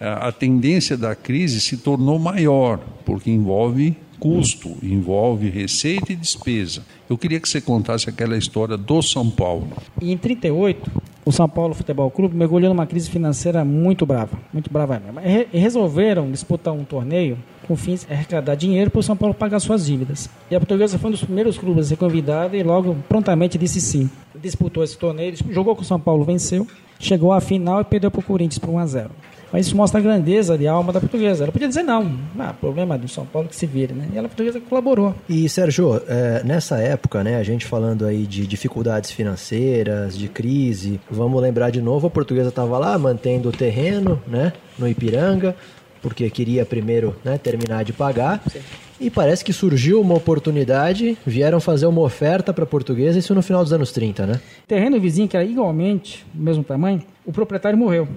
a 0.00 0.30
tendência 0.30 0.96
da 0.96 1.14
crise 1.14 1.60
se 1.60 1.78
tornou 1.78 2.18
maior, 2.18 2.78
porque 3.04 3.30
envolve 3.30 3.96
custo, 4.18 4.76
envolve 4.82 5.48
receita 5.48 6.12
e 6.12 6.16
despesa. 6.16 6.84
Eu 7.08 7.16
queria 7.16 7.40
que 7.40 7.48
você 7.48 7.60
contasse 7.60 8.08
aquela 8.08 8.36
história 8.36 8.76
do 8.76 9.00
São 9.02 9.30
Paulo. 9.30 9.68
Em 10.00 10.16
38, 10.16 10.90
o 11.24 11.32
São 11.32 11.48
Paulo 11.48 11.74
Futebol 11.74 12.10
Clube 12.10 12.36
mergulhou 12.36 12.72
numa 12.72 12.86
crise 12.86 13.10
financeira 13.10 13.64
muito 13.64 14.06
brava, 14.06 14.38
muito 14.52 14.72
brava 14.72 15.00
mesmo. 15.00 15.20
E 15.52 15.58
resolveram 15.58 16.30
disputar 16.30 16.72
um 16.72 16.84
torneio 16.84 17.36
com 17.66 17.76
fins 17.76 18.04
de 18.04 18.12
arrecadar 18.12 18.54
dinheiro 18.54 18.90
para 18.90 19.00
o 19.00 19.02
São 19.02 19.16
Paulo 19.16 19.34
pagar 19.34 19.58
suas 19.60 19.86
dívidas. 19.86 20.30
E 20.50 20.54
a 20.54 20.60
Portuguesa 20.60 20.98
foi 20.98 21.08
um 21.08 21.12
dos 21.12 21.24
primeiros 21.24 21.58
clubes 21.58 21.86
a 21.86 21.88
ser 21.88 21.96
convidada 21.96 22.56
e 22.56 22.62
logo 22.62 22.96
prontamente 23.08 23.58
disse 23.58 23.80
sim. 23.80 24.08
Disputou 24.34 24.84
esse 24.84 24.96
torneio, 24.96 25.34
jogou 25.50 25.74
com 25.74 25.82
o 25.82 25.84
São 25.84 25.98
Paulo, 25.98 26.24
venceu, 26.24 26.66
chegou 26.98 27.32
à 27.32 27.40
final 27.40 27.80
e 27.80 27.84
perdeu 27.84 28.10
para 28.10 28.20
o 28.20 28.22
Corinthians 28.22 28.58
por 28.58 28.70
1 28.70 28.78
a 28.78 28.86
0. 28.86 29.10
Mas 29.52 29.66
isso 29.66 29.76
mostra 29.76 30.00
a 30.00 30.02
grandeza 30.02 30.58
de 30.58 30.66
alma 30.66 30.92
da 30.92 31.00
portuguesa. 31.00 31.44
Ela 31.44 31.52
podia 31.52 31.68
dizer 31.68 31.82
não, 31.82 32.18
ah, 32.38 32.52
problema 32.52 32.98
do 32.98 33.08
São 33.08 33.24
Paulo 33.24 33.48
que 33.48 33.56
se 33.56 33.66
vire, 33.66 33.94
né? 33.94 34.08
E 34.12 34.18
ela, 34.18 34.26
a 34.26 34.28
portuguesa, 34.28 34.60
colaborou. 34.60 35.14
E, 35.28 35.48
Sérgio, 35.48 36.02
é, 36.08 36.42
nessa 36.44 36.78
época, 36.78 37.22
né, 37.22 37.36
a 37.36 37.42
gente 37.42 37.64
falando 37.64 38.04
aí 38.04 38.26
de 38.26 38.46
dificuldades 38.46 39.10
financeiras, 39.10 40.16
de 40.16 40.28
crise, 40.28 41.00
vamos 41.10 41.40
lembrar 41.40 41.70
de 41.70 41.80
novo, 41.80 42.06
a 42.06 42.10
portuguesa 42.10 42.48
estava 42.48 42.78
lá 42.78 42.98
mantendo 42.98 43.48
o 43.48 43.52
terreno, 43.52 44.20
né, 44.26 44.52
no 44.78 44.88
Ipiranga, 44.88 45.54
porque 46.02 46.28
queria 46.30 46.64
primeiro 46.64 47.16
né, 47.24 47.38
terminar 47.38 47.84
de 47.84 47.92
pagar. 47.92 48.42
Sim. 48.50 48.60
E 48.98 49.10
parece 49.10 49.44
que 49.44 49.52
surgiu 49.52 50.00
uma 50.00 50.14
oportunidade, 50.14 51.18
vieram 51.26 51.60
fazer 51.60 51.86
uma 51.86 52.00
oferta 52.00 52.52
para 52.52 52.64
a 52.64 52.66
portuguesa, 52.66 53.18
isso 53.18 53.34
no 53.34 53.42
final 53.42 53.62
dos 53.62 53.72
anos 53.72 53.92
30, 53.92 54.26
né? 54.26 54.40
Terreno 54.66 54.98
vizinho, 54.98 55.28
que 55.28 55.36
era 55.36 55.44
igualmente 55.44 56.24
mesmo 56.34 56.64
tamanho, 56.64 57.02
o 57.24 57.32
proprietário 57.32 57.78
morreu. 57.78 58.08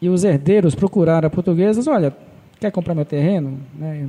E 0.00 0.08
os 0.08 0.24
herdeiros 0.24 0.74
procuraram 0.74 1.26
a 1.26 1.30
portuguesa, 1.30 1.90
olha, 1.90 2.14
quer 2.60 2.70
comprar 2.70 2.94
meu 2.94 3.04
terreno? 3.04 3.58
Né? 3.78 4.06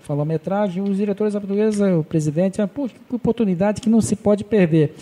Falou 0.00 0.22
a 0.22 0.24
metragem, 0.24 0.82
os 0.82 0.96
diretores 0.96 1.34
da 1.34 1.40
portuguesa, 1.40 1.96
o 1.96 2.04
presidente, 2.04 2.60
ah, 2.60 2.68
que 2.68 3.14
oportunidade 3.14 3.80
que 3.80 3.88
não 3.88 4.00
se 4.00 4.16
pode 4.16 4.44
perder. 4.44 4.94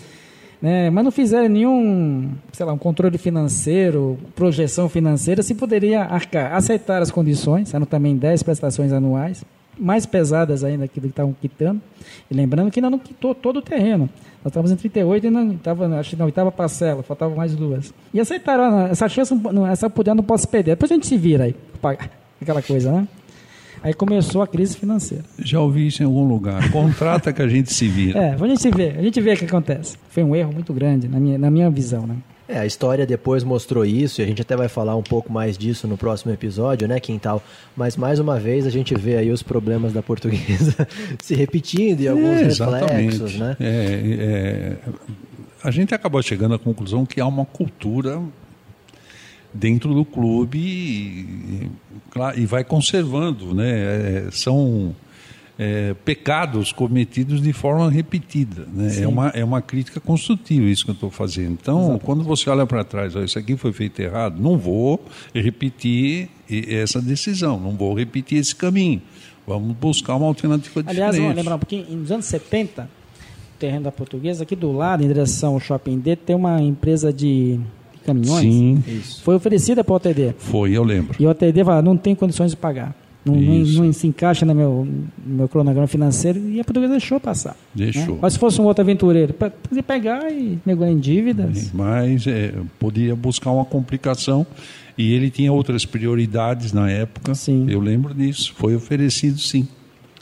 Né? 0.61 0.89
Mas 0.89 1.03
não 1.03 1.11
fizeram 1.11 1.49
nenhum, 1.49 2.31
sei 2.51 2.65
lá, 2.65 2.73
um 2.73 2.77
controle 2.77 3.17
financeiro, 3.17 4.17
projeção 4.35 4.89
financeira, 4.89 5.43
se 5.43 5.53
poderia 5.53 6.01
arcar. 6.01 6.53
Aceitar 6.53 7.01
as 7.01 7.11
condições, 7.11 7.73
eram 7.73 7.85
também 7.85 8.15
10 8.15 8.43
prestações 8.43 8.91
anuais, 8.91 9.43
mais 9.79 10.05
pesadas 10.05 10.63
ainda 10.63 10.87
que 10.87 10.99
estavam 10.99 11.35
quitando. 11.39 11.81
E 12.29 12.33
lembrando 12.33 12.71
que 12.71 12.79
ainda 12.79 12.89
não 12.89 12.99
quitou 12.99 13.33
todo 13.33 13.57
o 13.57 13.61
terreno. 13.61 14.09
Nós 14.43 14.51
estávamos 14.51 14.71
em 14.71 14.75
38 14.75 15.27
e 15.27 15.29
não 15.29 15.51
estava, 15.51 15.87
acho 15.99 16.11
que 16.11 16.15
na 16.15 16.25
oitava 16.25 16.51
parcela, 16.51 17.03
faltavam 17.03 17.35
mais 17.35 17.55
duas. 17.55 17.93
E 18.13 18.19
aceitaram, 18.19 18.87
essa 18.87 19.09
chance, 19.09 19.33
essa 19.71 19.89
poder 19.89 20.13
não 20.13 20.23
posso 20.23 20.47
perder. 20.47 20.71
Depois 20.71 20.91
a 20.91 20.95
gente 20.95 21.07
se 21.07 21.17
vira 21.17 21.45
aí, 21.45 21.55
pagar 21.81 22.09
aquela 22.41 22.61
coisa, 22.61 22.91
né? 22.91 23.07
Aí 23.83 23.93
começou 23.93 24.41
a 24.41 24.47
crise 24.47 24.75
financeira. 24.75 25.23
Já 25.39 25.59
ouvi 25.59 25.87
isso 25.87 26.01
em 26.01 26.05
algum 26.05 26.27
lugar. 26.27 26.71
Contrata 26.71 27.31
que 27.31 27.41
a 27.41 27.47
gente 27.47 27.71
se 27.71 27.87
vira. 27.87 28.19
É, 28.19 28.33
a 28.33 28.47
gente 28.47 28.61
se 28.61 28.71
vê, 28.71 28.89
a 28.97 29.01
gente 29.01 29.21
vê 29.21 29.33
o 29.33 29.37
que 29.37 29.45
acontece. 29.45 29.97
Foi 30.09 30.23
um 30.23 30.35
erro 30.35 30.51
muito 30.51 30.73
grande 30.73 31.07
na 31.07 31.19
minha, 31.19 31.37
na 31.37 31.51
minha 31.51 31.69
visão, 31.69 32.07
né? 32.07 32.15
É, 32.47 32.57
a 32.57 32.65
história 32.65 33.05
depois 33.05 33.43
mostrou 33.43 33.83
isso 33.83 34.21
e 34.21 34.23
a 34.23 34.27
gente 34.27 34.41
até 34.41 34.55
vai 34.55 34.69
falar 34.69 34.95
um 34.95 35.03
pouco 35.03 35.31
mais 35.31 35.57
disso 35.57 35.87
no 35.87 35.97
próximo 35.97 36.31
episódio, 36.31 36.87
né, 36.87 36.99
Quintal? 36.99 37.43
Mas 37.75 37.97
mais 37.97 38.19
uma 38.19 38.39
vez 38.39 38.65
a 38.65 38.69
gente 38.69 38.95
vê 38.95 39.17
aí 39.17 39.29
os 39.29 39.43
problemas 39.43 39.91
da 39.91 40.01
portuguesa 40.01 40.87
se 41.19 41.35
repetindo 41.35 41.99
e 41.99 42.07
alguns 42.07 42.39
é, 42.39 42.43
reflexos, 42.43 43.35
né? 43.35 43.57
É, 43.59 44.77
é, 44.79 44.91
a 45.61 45.71
gente 45.71 45.93
acabou 45.93 46.21
chegando 46.21 46.55
à 46.55 46.59
conclusão 46.59 47.05
que 47.05 47.19
há 47.19 47.25
uma 47.25 47.45
cultura 47.45 48.21
dentro 49.53 49.93
do 49.93 50.05
clube 50.05 50.57
e, 50.57 51.69
e 52.35 52.45
vai 52.45 52.63
conservando, 52.63 53.53
né? 53.53 53.69
É, 53.69 54.27
são 54.31 54.95
é, 55.57 55.95
pecados 56.05 56.71
cometidos 56.71 57.41
de 57.41 57.51
forma 57.51 57.89
repetida. 57.89 58.67
Né? 58.71 59.01
É, 59.01 59.07
uma, 59.07 59.27
é 59.29 59.43
uma 59.43 59.61
crítica 59.61 59.99
construtiva 59.99 60.65
isso 60.65 60.85
que 60.85 60.91
eu 60.91 60.95
estou 60.95 61.09
fazendo. 61.09 61.57
Então, 61.61 61.77
Exatamente. 61.77 62.05
quando 62.05 62.23
você 62.23 62.49
olha 62.49 62.65
para 62.65 62.83
trás, 62.83 63.15
ó, 63.15 63.23
isso 63.23 63.39
aqui 63.39 63.57
foi 63.57 63.73
feito 63.73 63.99
errado, 63.99 64.39
não 64.39 64.57
vou 64.57 65.03
repetir 65.33 66.29
essa 66.49 67.01
decisão, 67.01 67.59
não 67.59 67.71
vou 67.71 67.93
repetir 67.93 68.37
esse 68.37 68.55
caminho. 68.55 69.01
Vamos 69.45 69.75
buscar 69.77 70.15
uma 70.15 70.27
alternativa 70.27 70.81
Aliás, 70.81 71.11
diferente. 71.11 71.19
Aliás, 71.19 71.37
lembrar, 71.37 71.57
porque 71.57 71.85
nos 71.89 72.11
anos 72.11 72.25
70, 72.25 72.83
o 72.83 73.57
terreno 73.57 73.85
da 73.85 73.91
portuguesa, 73.91 74.43
aqui 74.43 74.55
do 74.55 74.71
lado, 74.71 75.03
em 75.03 75.07
direção 75.07 75.53
ao 75.53 75.59
Shopping 75.59 75.99
D, 75.99 76.15
tem 76.15 76.35
uma 76.35 76.61
empresa 76.61 77.13
de 77.13 77.59
caminhões. 78.05 78.43
Sim. 78.43 78.83
Isso. 78.85 79.23
Foi 79.23 79.35
oferecida 79.35 79.83
para 79.83 79.93
o 79.93 79.95
OTD. 79.95 80.35
Foi, 80.37 80.71
eu 80.71 80.83
lembro. 80.83 81.15
E 81.19 81.25
o 81.25 81.29
OTD 81.29 81.63
falou, 81.63 81.81
não 81.81 81.97
tem 81.97 82.13
condições 82.13 82.51
de 82.51 82.57
pagar. 82.57 82.93
Não, 83.31 83.35
não, 83.35 83.85
não, 83.85 83.93
se 83.93 84.07
encaixa 84.07 84.45
no 84.45 84.53
meu, 84.53 84.87
meu 85.25 85.47
cronograma 85.47 85.87
financeiro 85.87 86.39
e 86.49 86.59
a 86.59 86.63
portuguesa 86.63 86.93
deixou 86.93 87.19
passar. 87.19 87.55
Né? 87.75 87.85
Deixou. 87.85 88.15
Né? 88.15 88.19
Mas 88.21 88.33
se 88.33 88.39
fosse 88.39 88.61
um 88.61 88.65
outro 88.65 88.81
aventureiro, 88.81 89.33
podia 89.33 89.83
pegar 89.83 90.31
e 90.31 90.59
mergulhar 90.65 90.91
em 90.91 90.99
dívidas. 90.99 91.71
Mas 91.73 92.27
é, 92.27 92.53
podia 92.79 93.15
buscar 93.15 93.51
uma 93.51 93.65
complicação 93.65 94.45
e 94.97 95.13
ele 95.13 95.29
tinha 95.29 95.53
outras 95.53 95.85
prioridades 95.85 96.73
na 96.73 96.89
época. 96.89 97.35
Sim. 97.35 97.67
Eu 97.69 97.79
lembro 97.79 98.13
disso. 98.13 98.53
Foi 98.57 98.75
oferecido 98.75 99.37
sim. 99.39 99.67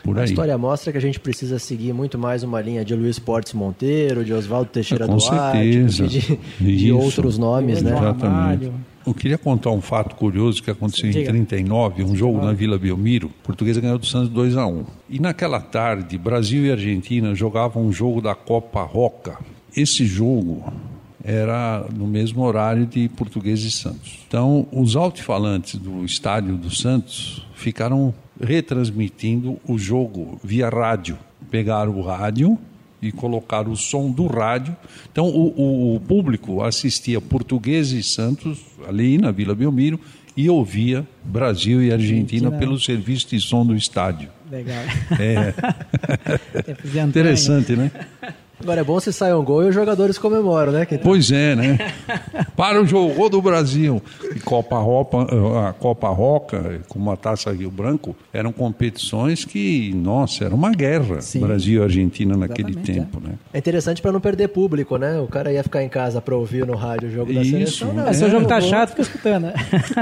Por 0.05 0.19
a 0.19 0.21
aí. 0.21 0.27
história 0.27 0.55
mostra 0.55 0.91
que 0.91 0.99
a 0.99 1.01
gente 1.01 1.19
precisa 1.19 1.57
seguir 1.57 1.91
muito 1.91 2.15
mais 2.15 2.43
uma 2.43 2.61
linha 2.61 2.85
de 2.85 2.93
Luiz 2.93 3.17
Portes 3.17 3.53
Monteiro, 3.53 4.23
de 4.23 4.31
Oswaldo 4.33 4.69
Teixeira 4.69 5.05
ah, 5.05 5.07
com 5.07 5.17
Duarte, 5.17 5.91
certeza. 5.91 6.07
de, 6.07 6.77
de 6.77 6.91
outros 6.91 7.39
nomes, 7.39 7.81
né? 7.81 7.97
Exatamente. 7.97 8.71
Eu 9.03 9.13
queria 9.15 9.37
contar 9.37 9.71
um 9.71 9.81
fato 9.81 10.15
curioso 10.15 10.61
que 10.61 10.69
aconteceu 10.69 11.09
Diga. 11.09 11.31
em 11.31 11.43
39, 11.45 12.03
um 12.03 12.15
jogo 12.15 12.39
na 12.39 12.53
Vila 12.53 12.77
Belmiro. 12.77 13.31
A 13.41 13.45
portuguesa 13.47 13.81
ganhou 13.81 13.97
do 13.97 14.05
Santos 14.05 14.29
2 14.29 14.55
a 14.57 14.67
1 14.67 14.85
E 15.09 15.19
naquela 15.19 15.59
tarde, 15.59 16.19
Brasil 16.19 16.67
e 16.67 16.71
Argentina 16.71 17.33
jogavam 17.33 17.83
um 17.83 17.91
jogo 17.91 18.21
da 18.21 18.35
Copa 18.35 18.83
Roca. 18.83 19.39
Esse 19.75 20.05
jogo 20.05 20.71
era 21.25 21.83
no 21.91 22.05
mesmo 22.05 22.43
horário 22.43 22.85
de 22.85 23.09
Português 23.09 23.63
e 23.63 23.71
Santos. 23.71 24.19
Então, 24.27 24.67
os 24.71 24.95
altifalantes 24.95 25.75
do 25.75 26.05
estádio 26.05 26.55
do 26.55 26.69
Santos 26.69 27.43
ficaram 27.55 28.13
retransmitindo 28.39 29.57
o 29.67 29.75
jogo 29.75 30.39
via 30.43 30.69
rádio. 30.69 31.17
Pegaram 31.49 31.97
o 31.97 32.03
rádio 32.03 32.55
e 33.01 33.11
colocar 33.11 33.67
o 33.67 33.75
som 33.75 34.11
do 34.11 34.27
rádio. 34.27 34.75
Então, 35.11 35.25
o, 35.25 35.47
o, 35.59 35.95
o 35.95 35.99
público 35.99 36.61
assistia 36.61 37.19
Português 37.19 37.91
e 37.91 38.03
Santos, 38.03 38.59
ali 38.87 39.17
na 39.17 39.31
Vila 39.31 39.55
Belmiro, 39.55 39.99
e 40.37 40.47
ouvia 40.47 41.07
Brasil 41.23 41.81
e 41.81 41.91
Argentina 41.91 42.51
pelo 42.51 42.79
serviço 42.79 43.29
de 43.29 43.39
som 43.39 43.65
do 43.65 43.75
estádio. 43.75 44.29
Legal. 44.51 44.83
É. 45.19 45.53
Interessante, 47.07 47.75
né? 47.75 47.89
Agora 48.59 48.81
é 48.81 48.83
bom 48.83 48.99
se 48.99 49.11
sai 49.11 49.33
um 49.33 49.43
gol 49.43 49.63
e 49.63 49.69
os 49.69 49.75
jogadores 49.75 50.17
comemoram, 50.17 50.71
né? 50.71 50.85
Pois 51.03 51.31
é, 51.31 51.55
né? 51.55 51.77
Para 52.55 52.81
o 52.81 52.85
jogo 52.85 53.29
do 53.29 53.41
Brasil. 53.41 54.01
E 54.35 54.39
Copa, 54.39 54.77
Ropa, 54.79 55.27
a 55.67 55.73
Copa 55.73 56.09
Roca, 56.09 56.81
com 56.87 57.11
a 57.11 57.17
Taça 57.17 57.51
Rio 57.51 57.69
Branco, 57.69 58.15
eram 58.33 58.51
competições 58.51 59.45
que, 59.45 59.93
nossa, 59.93 60.45
era 60.45 60.55
uma 60.55 60.71
guerra. 60.71 61.21
Sim. 61.21 61.41
Brasil 61.41 61.81
e 61.81 61.83
Argentina 61.83 62.37
naquele 62.37 62.69
Exatamente, 62.69 62.93
tempo, 62.93 63.21
é. 63.23 63.29
né? 63.29 63.35
É 63.53 63.57
interessante 63.57 64.01
para 64.01 64.11
não 64.11 64.21
perder 64.21 64.47
público, 64.49 64.97
né? 64.97 65.19
O 65.19 65.27
cara 65.27 65.51
ia 65.51 65.63
ficar 65.63 65.83
em 65.83 65.89
casa 65.89 66.21
para 66.21 66.35
ouvir 66.35 66.65
no 66.65 66.75
rádio 66.75 67.09
o 67.09 67.11
jogo 67.11 67.31
Isso, 67.31 67.39
da 67.39 67.49
seleção. 67.49 67.93
Não, 67.93 68.07
é, 68.07 68.13
se 68.13 68.23
o 68.23 68.29
jogo 68.29 68.47
tá 68.47 68.61
chato, 68.61 68.89
fica 68.89 69.01
escutando, 69.01 69.43
né? 69.43 69.53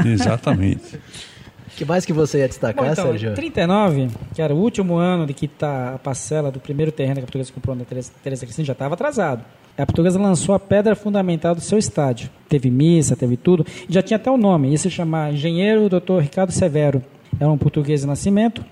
Exatamente 0.05 0.99
que 1.75 1.85
mais 1.85 2.05
que 2.05 2.13
você 2.13 2.39
ia 2.39 2.47
destacar, 2.47 2.85
Bom, 2.85 2.91
então, 2.91 3.05
Sérgio? 3.07 3.33
39, 3.33 4.09
que 4.33 4.41
era 4.41 4.53
o 4.53 4.57
último 4.57 4.95
ano 4.95 5.25
de 5.25 5.33
quitar 5.33 5.95
a 5.95 5.97
parcela 5.97 6.51
do 6.51 6.59
primeiro 6.59 6.91
terreno 6.91 7.15
que 7.15 7.21
a 7.21 7.25
portuguesa 7.25 7.51
comprou 7.51 7.75
na 7.75 7.83
Teresa, 7.83 8.11
Teresa 8.23 8.45
Cristina, 8.45 8.65
já 8.65 8.73
estava 8.73 8.93
atrasado. 8.93 9.43
A 9.75 9.85
portuguesa 9.85 10.19
lançou 10.19 10.53
a 10.53 10.59
pedra 10.59 10.95
fundamental 10.95 11.55
do 11.55 11.61
seu 11.61 11.79
estádio. 11.79 12.29
Teve 12.47 12.69
missa, 12.69 13.15
teve 13.15 13.35
tudo. 13.35 13.65
E 13.89 13.91
já 13.91 14.03
tinha 14.03 14.17
até 14.17 14.29
o 14.29 14.37
nome. 14.37 14.69
Ia 14.69 14.77
se 14.77 14.89
chamar 14.89 15.33
Engenheiro 15.33 15.89
Dr. 15.89 16.19
Ricardo 16.19 16.51
Severo. 16.51 17.03
Era 17.39 17.49
um 17.49 17.57
português 17.57 18.01
de 18.01 18.07
nascimento. 18.07 18.63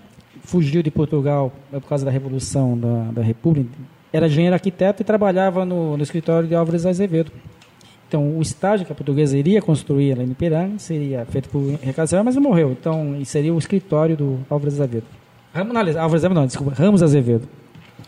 Fugiu 0.43 0.83
de 0.83 0.91
Portugal 0.91 1.51
por 1.71 1.81
causa 1.81 2.05
da 2.05 2.11
Revolução 2.11 2.77
da, 2.77 3.11
da 3.13 3.21
República. 3.23 3.69
Era 4.13 4.27
engenheiro 4.27 4.53
arquiteto 4.53 5.01
e 5.01 5.05
trabalhava 5.05 5.65
no, 5.65 5.97
no 5.97 6.03
escritório 6.03 6.47
de 6.47 6.53
Álvares 6.53 6.85
Azevedo. 6.85 7.31
Então, 8.11 8.37
o 8.37 8.41
estádio 8.41 8.85
que 8.85 8.91
a 8.91 8.95
portuguesa 8.95 9.37
iria 9.37 9.61
construir 9.61 10.17
lá 10.17 10.21
em 10.21 10.31
Ipiranga 10.31 10.77
seria 10.77 11.25
feito 11.27 11.47
por 11.47 11.61
Ricardo 11.61 12.01
Azevedo, 12.01 12.25
mas 12.25 12.35
ele 12.35 12.45
morreu. 12.45 12.71
Então, 12.77 13.17
seria 13.23 13.53
o 13.53 13.57
escritório 13.57 14.17
do 14.17 14.39
Álvares 14.49 14.73
Azevedo. 14.73 15.05
Ramos, 15.53 15.73
não, 15.73 15.79
Álvares 15.79 16.15
Azevedo 16.15 16.33
não, 16.33 16.45
desculpa, 16.45 16.73
Ramos 16.75 17.01
Azevedo. 17.01 17.47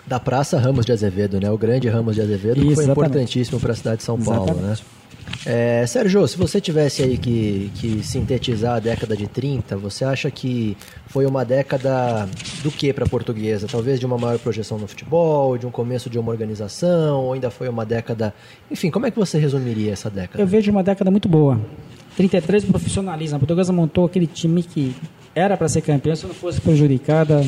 Da 0.06 0.20
Praça 0.20 0.60
Ramos 0.60 0.86
de 0.86 0.92
Azevedo, 0.92 1.40
né? 1.40 1.50
O 1.50 1.58
grande 1.58 1.88
Ramos 1.88 2.16
de 2.16 2.22
Azevedo, 2.22 2.58
Isso, 2.58 2.68
que 2.68 2.76
foi 2.76 2.84
exatamente. 2.84 3.12
importantíssimo 3.12 3.62
para 3.62 3.72
a 3.72 3.76
cidade 3.76 3.98
de 3.98 4.04
São 4.04 4.20
Paulo, 4.20 4.42
né? 4.56 4.74
exatamente. 4.74 4.82
né? 4.82 5.03
É, 5.46 5.86
Sérgio, 5.86 6.26
se 6.28 6.38
você 6.38 6.62
tivesse 6.62 7.04
aí 7.04 7.18
que, 7.18 7.70
que 7.76 8.04
sintetizar 8.04 8.76
a 8.76 8.80
década 8.80 9.16
de 9.16 9.28
30, 9.28 9.76
você 9.76 10.06
acha 10.06 10.32
que 10.32 10.78
foi 11.08 11.26
uma 11.26 11.44
década 11.44 12.30
do 12.64 12.72
que 12.72 12.94
para 12.94 13.04
a 13.04 13.10
portuguesa? 13.10 13.68
Talvez 13.70 14.00
de 14.00 14.06
uma 14.06 14.18
maior 14.18 14.40
projeção 14.40 14.78
no 14.78 14.88
futebol, 14.88 15.58
de 15.58 15.68
um 15.68 15.72
começo 15.72 16.10
de 16.10 16.18
uma 16.18 16.32
organização, 16.32 17.26
ou 17.26 17.34
ainda 17.34 17.52
foi 17.52 17.68
uma 17.68 17.86
década. 17.86 18.34
Enfim, 18.72 18.90
como 18.90 19.06
é 19.06 19.12
que 19.12 19.20
você 19.20 19.38
resumiria 19.38 19.92
essa 19.92 20.10
década? 20.10 20.42
Eu 20.42 20.48
vejo 20.48 20.72
uma 20.72 20.84
década 20.84 21.12
muito 21.12 21.28
boa. 21.28 21.60
33 22.16 22.66
profissionalismo. 22.66 23.36
A 23.36 23.40
portuguesa 23.40 23.74
montou 23.74 24.06
aquele 24.06 24.28
time 24.28 24.64
que 24.64 24.96
era 25.36 25.58
para 25.58 25.68
ser 25.68 25.82
campeão 25.82 26.16
se 26.16 26.26
não 26.26 26.34
fosse 26.34 26.62
prejudicada. 26.62 27.46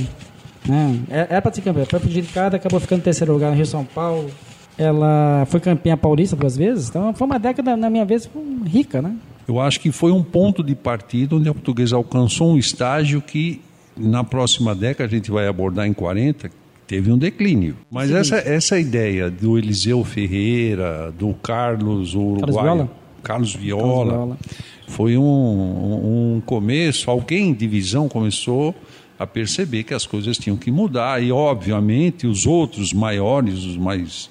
Né? 0.68 1.00
É, 1.10 1.28
era 1.30 1.42
para 1.42 1.54
ser 1.54 1.62
campeão, 1.62 1.86
foi 1.86 2.00
prejudicada, 2.00 2.58
acabou 2.58 2.80
ficando 2.80 3.00
em 3.00 3.04
terceiro 3.04 3.32
lugar 3.32 3.52
no 3.52 3.56
Rio 3.56 3.66
São 3.66 3.86
Paulo 3.86 4.30
ela 4.78 5.46
foi 5.48 5.60
campeã 5.60 5.98
paulista 5.98 6.36
duas 6.36 6.58
vezes, 6.58 6.90
então 6.90 7.14
foi 7.14 7.26
uma 7.26 7.40
década, 7.40 7.76
na 7.78 7.90
minha 7.90 8.06
vez, 8.06 8.30
rica, 8.66 9.02
né? 9.02 9.16
Eu 9.48 9.60
acho 9.60 9.80
que 9.80 9.92
foi 9.92 10.12
um 10.12 10.24
ponto 10.24 10.64
de 10.64 10.76
partida 10.76 11.36
onde 11.36 11.48
a 11.48 11.54
portuguesa 11.54 11.96
alcançou 11.96 12.54
um 12.54 12.58
estágio 12.58 13.22
que 13.22 13.62
na 13.96 14.24
próxima 14.24 14.74
década 14.74 15.08
a 15.08 15.16
gente 15.16 15.32
vai 15.32 15.48
abordar 15.48 15.88
em 15.88 15.94
40, 15.94 16.50
teve 16.88 17.12
um 17.12 17.18
declínio. 17.18 17.76
Mas 17.90 18.12
essa, 18.12 18.38
essa 18.38 18.80
ideia 18.80 19.30
do 19.30 19.58
Eliseu 19.58 20.04
Ferreira, 20.04 21.14
do 21.18 21.34
Carlos 21.36 22.16
Uruguai, 22.16 22.46
Carlos 22.46 22.56
Viola, 22.56 22.90
Carlos 23.24 23.56
Viola, 23.56 24.38
foi 24.88 25.18
um, 25.18 25.24
um, 25.24 26.36
um 26.36 26.42
começo, 26.42 27.10
alguém 27.10 27.50
em 27.50 27.54
divisão 27.54 28.10
começou 28.10 28.76
a 29.18 29.26
perceber 29.26 29.84
que 29.84 29.94
as 29.94 30.06
coisas 30.06 30.38
tinham 30.38 30.58
que 30.58 30.70
mudar 30.70 31.24
e 31.24 31.32
obviamente 31.32 32.28
os 32.28 32.46
outros 32.46 32.92
maiores, 32.92 33.64
os 33.64 33.78
mais 33.78 34.30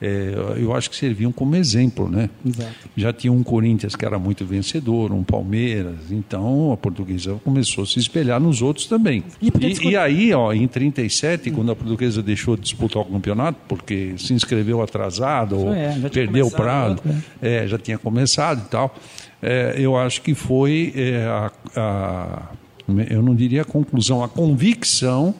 é, 0.00 0.32
eu 0.56 0.74
acho 0.74 0.88
que 0.88 0.96
serviam 0.96 1.30
como 1.30 1.54
exemplo, 1.54 2.08
né? 2.08 2.30
Exato. 2.44 2.88
Já 2.96 3.12
tinha 3.12 3.30
um 3.32 3.42
Corinthians 3.42 3.94
que 3.94 4.04
era 4.04 4.18
muito 4.18 4.46
vencedor, 4.46 5.12
um 5.12 5.22
Palmeiras, 5.22 6.10
então 6.10 6.72
a 6.72 6.76
portuguesa 6.76 7.38
começou 7.44 7.84
a 7.84 7.86
se 7.86 7.98
espelhar 7.98 8.40
nos 8.40 8.62
outros 8.62 8.86
também. 8.86 9.22
E, 9.42 9.48
e, 9.48 9.90
e 9.90 9.96
aí, 9.96 10.32
ó, 10.32 10.52
em 10.54 10.66
37, 10.66 11.50
hum. 11.50 11.54
quando 11.54 11.72
a 11.72 11.76
portuguesa 11.76 12.22
deixou 12.22 12.56
de 12.56 12.62
disputar 12.62 13.02
o 13.02 13.04
campeonato, 13.04 13.58
porque 13.68 14.14
se 14.16 14.32
inscreveu 14.32 14.80
atrasado 14.80 15.58
ou 15.58 15.74
é, 15.74 15.94
perdeu 16.10 16.46
o 16.46 16.50
prazo, 16.50 16.98
né? 17.04 17.22
é, 17.42 17.66
já 17.66 17.76
tinha 17.76 17.98
começado 17.98 18.62
e 18.64 18.68
tal, 18.70 18.94
é, 19.42 19.74
eu 19.76 19.96
acho 19.96 20.22
que 20.22 20.34
foi 20.34 20.94
é, 20.96 21.26
a, 21.26 21.52
a, 21.76 22.42
eu 23.10 23.22
não 23.22 23.34
diria 23.34 23.62
a 23.62 23.64
conclusão, 23.66 24.24
a 24.24 24.28
convicção 24.28 25.34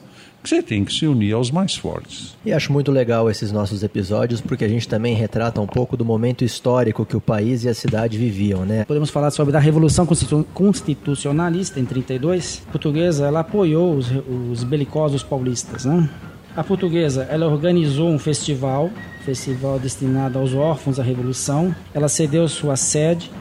você 0.49 0.61
tem 0.61 0.83
que 0.83 0.93
se 0.93 1.05
unir 1.05 1.33
aos 1.33 1.51
mais 1.51 1.75
fortes. 1.75 2.35
E 2.45 2.51
acho 2.51 2.71
muito 2.73 2.91
legal 2.91 3.29
esses 3.29 3.51
nossos 3.51 3.83
episódios, 3.83 4.41
porque 4.41 4.65
a 4.65 4.67
gente 4.67 4.87
também 4.87 5.13
retrata 5.13 5.61
um 5.61 5.67
pouco 5.67 5.95
do 5.95 6.03
momento 6.03 6.43
histórico 6.43 7.05
que 7.05 7.15
o 7.15 7.21
país 7.21 7.63
e 7.63 7.69
a 7.69 7.73
cidade 7.73 8.17
viviam, 8.17 8.65
né? 8.65 8.83
Podemos 8.85 9.09
falar 9.09 9.31
sobre 9.31 9.55
a 9.55 9.59
Revolução 9.59 10.07
Constitucionalista 10.53 11.79
em 11.79 11.85
32. 11.85 12.63
A 12.67 12.71
portuguesa, 12.71 13.27
ela 13.27 13.41
apoiou 13.41 13.95
os, 13.95 14.11
os 14.51 14.63
belicosos 14.63 15.23
paulistas, 15.23 15.85
né? 15.85 16.09
A 16.55 16.63
portuguesa, 16.63 17.25
ela 17.29 17.47
organizou 17.47 18.09
um 18.09 18.19
festival, 18.19 18.89
festival 19.23 19.79
destinado 19.79 20.37
aos 20.37 20.53
órfãos 20.53 20.97
da 20.97 21.03
Revolução. 21.03 21.73
Ela 21.93 22.09
cedeu 22.09 22.45
sua 22.49 22.75
sede 22.75 23.31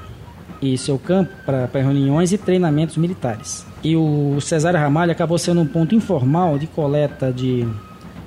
e 0.62 0.78
seu 0.78 0.98
campo 0.98 1.32
para 1.44 1.66
reuniões 1.74 2.32
e 2.32 2.38
treinamentos 2.38 2.96
militares. 2.96 3.66
E 3.82 3.96
o 3.96 4.40
Cesário 4.40 4.78
Ramalho 4.78 5.12
acabou 5.12 5.38
sendo 5.38 5.60
um 5.60 5.66
ponto 5.66 5.94
informal 5.94 6.58
de 6.58 6.66
coleta 6.66 7.32
de 7.32 7.66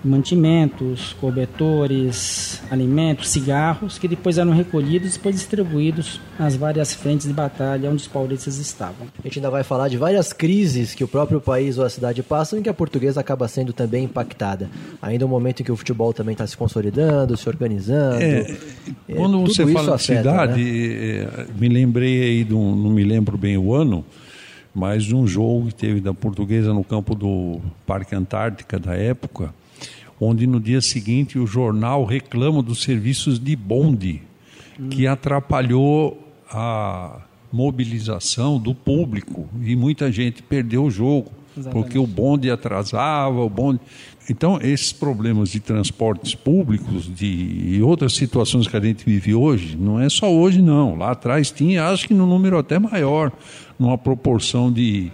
mantimentos, 0.03 1.13
cobertores, 1.13 2.61
alimentos, 2.69 3.29
cigarros, 3.29 3.97
que 3.97 4.07
depois 4.07 4.37
eram 4.37 4.51
recolhidos 4.51 5.11
e 5.11 5.17
depois 5.17 5.35
distribuídos 5.35 6.19
nas 6.37 6.55
várias 6.55 6.93
frentes 6.93 7.25
de 7.25 7.33
batalha 7.33 7.89
onde 7.89 8.01
os 8.01 8.07
paulistas 8.07 8.57
estavam. 8.57 9.07
A 9.17 9.27
gente 9.27 9.39
ainda 9.39 9.49
vai 9.49 9.63
falar 9.63 9.87
de 9.87 9.95
várias 9.95 10.33
crises 10.33 10.93
que 10.93 11.03
o 11.03 11.07
próprio 11.07 11.39
país 11.39 11.77
ou 11.77 11.85
a 11.85 11.89
cidade 11.89 12.21
passam 12.21 12.59
e 12.59 12.61
que 12.61 12.69
a 12.69 12.73
portuguesa 12.73 13.21
acaba 13.21 13.47
sendo 13.47 13.71
também 13.71 14.03
impactada. 14.03 14.69
Ainda 15.01 15.25
um 15.25 15.29
momento 15.29 15.61
em 15.61 15.63
que 15.63 15.71
o 15.71 15.75
futebol 15.77 16.11
também 16.11 16.33
está 16.33 16.45
se 16.45 16.57
consolidando, 16.57 17.37
se 17.37 17.47
organizando. 17.47 18.21
É, 18.21 18.57
é, 19.07 19.15
quando 19.15 19.39
você 19.41 19.65
fala 19.67 19.95
de 19.95 20.03
cidade, 20.03 20.63
né? 20.63 20.69
É, 20.69 21.45
me 21.57 21.69
lembrei 21.69 22.23
aí, 22.23 22.43
de 22.43 22.53
um, 22.53 22.75
não 22.75 22.89
me 22.89 23.03
lembro 23.05 23.37
bem 23.37 23.57
o 23.57 23.73
ano, 23.73 24.03
mas 24.73 25.11
um 25.11 25.27
jogo 25.27 25.67
que 25.67 25.75
teve 25.75 26.01
da 26.01 26.13
portuguesa 26.13 26.73
no 26.73 26.83
campo 26.83 27.13
do 27.13 27.61
Parque 27.85 28.15
Antártica 28.15 28.79
da 28.79 28.95
época, 28.95 29.53
onde 30.19 30.47
no 30.47 30.59
dia 30.59 30.81
seguinte 30.81 31.37
o 31.37 31.45
jornal 31.45 32.05
reclama 32.05 32.61
dos 32.63 32.81
serviços 32.81 33.39
de 33.39 33.55
bonde, 33.55 34.21
hum. 34.79 34.89
que 34.89 35.05
atrapalhou 35.05 36.17
a 36.49 37.21
mobilização 37.51 38.57
do 38.57 38.73
público 38.73 39.47
e 39.61 39.75
muita 39.75 40.11
gente 40.11 40.41
perdeu 40.41 40.85
o 40.85 40.91
jogo. 40.91 41.31
Exatamente. 41.55 41.83
Porque 41.83 41.99
o 41.99 42.07
bonde 42.07 42.49
atrasava, 42.49 43.41
o 43.41 43.49
bonde. 43.49 43.79
Então, 44.27 44.57
esses 44.61 44.91
problemas 44.91 45.49
de 45.49 45.59
transportes 45.59 46.33
públicos 46.33 47.13
de, 47.13 47.27
e 47.27 47.81
outras 47.83 48.13
situações 48.13 48.67
que 48.67 48.75
a 48.75 48.79
gente 48.79 49.05
vive 49.05 49.35
hoje, 49.35 49.77
não 49.77 49.99
é 49.99 50.09
só 50.09 50.31
hoje, 50.33 50.63
não. 50.63 50.95
Lá 50.95 51.11
atrás 51.11 51.51
tinha, 51.51 51.87
acho 51.89 52.07
que 52.07 52.13
no 52.13 52.25
número 52.25 52.57
até 52.57 52.79
maior, 52.79 53.31
numa 53.83 53.97
proporção 53.97 54.71
de, 54.71 55.11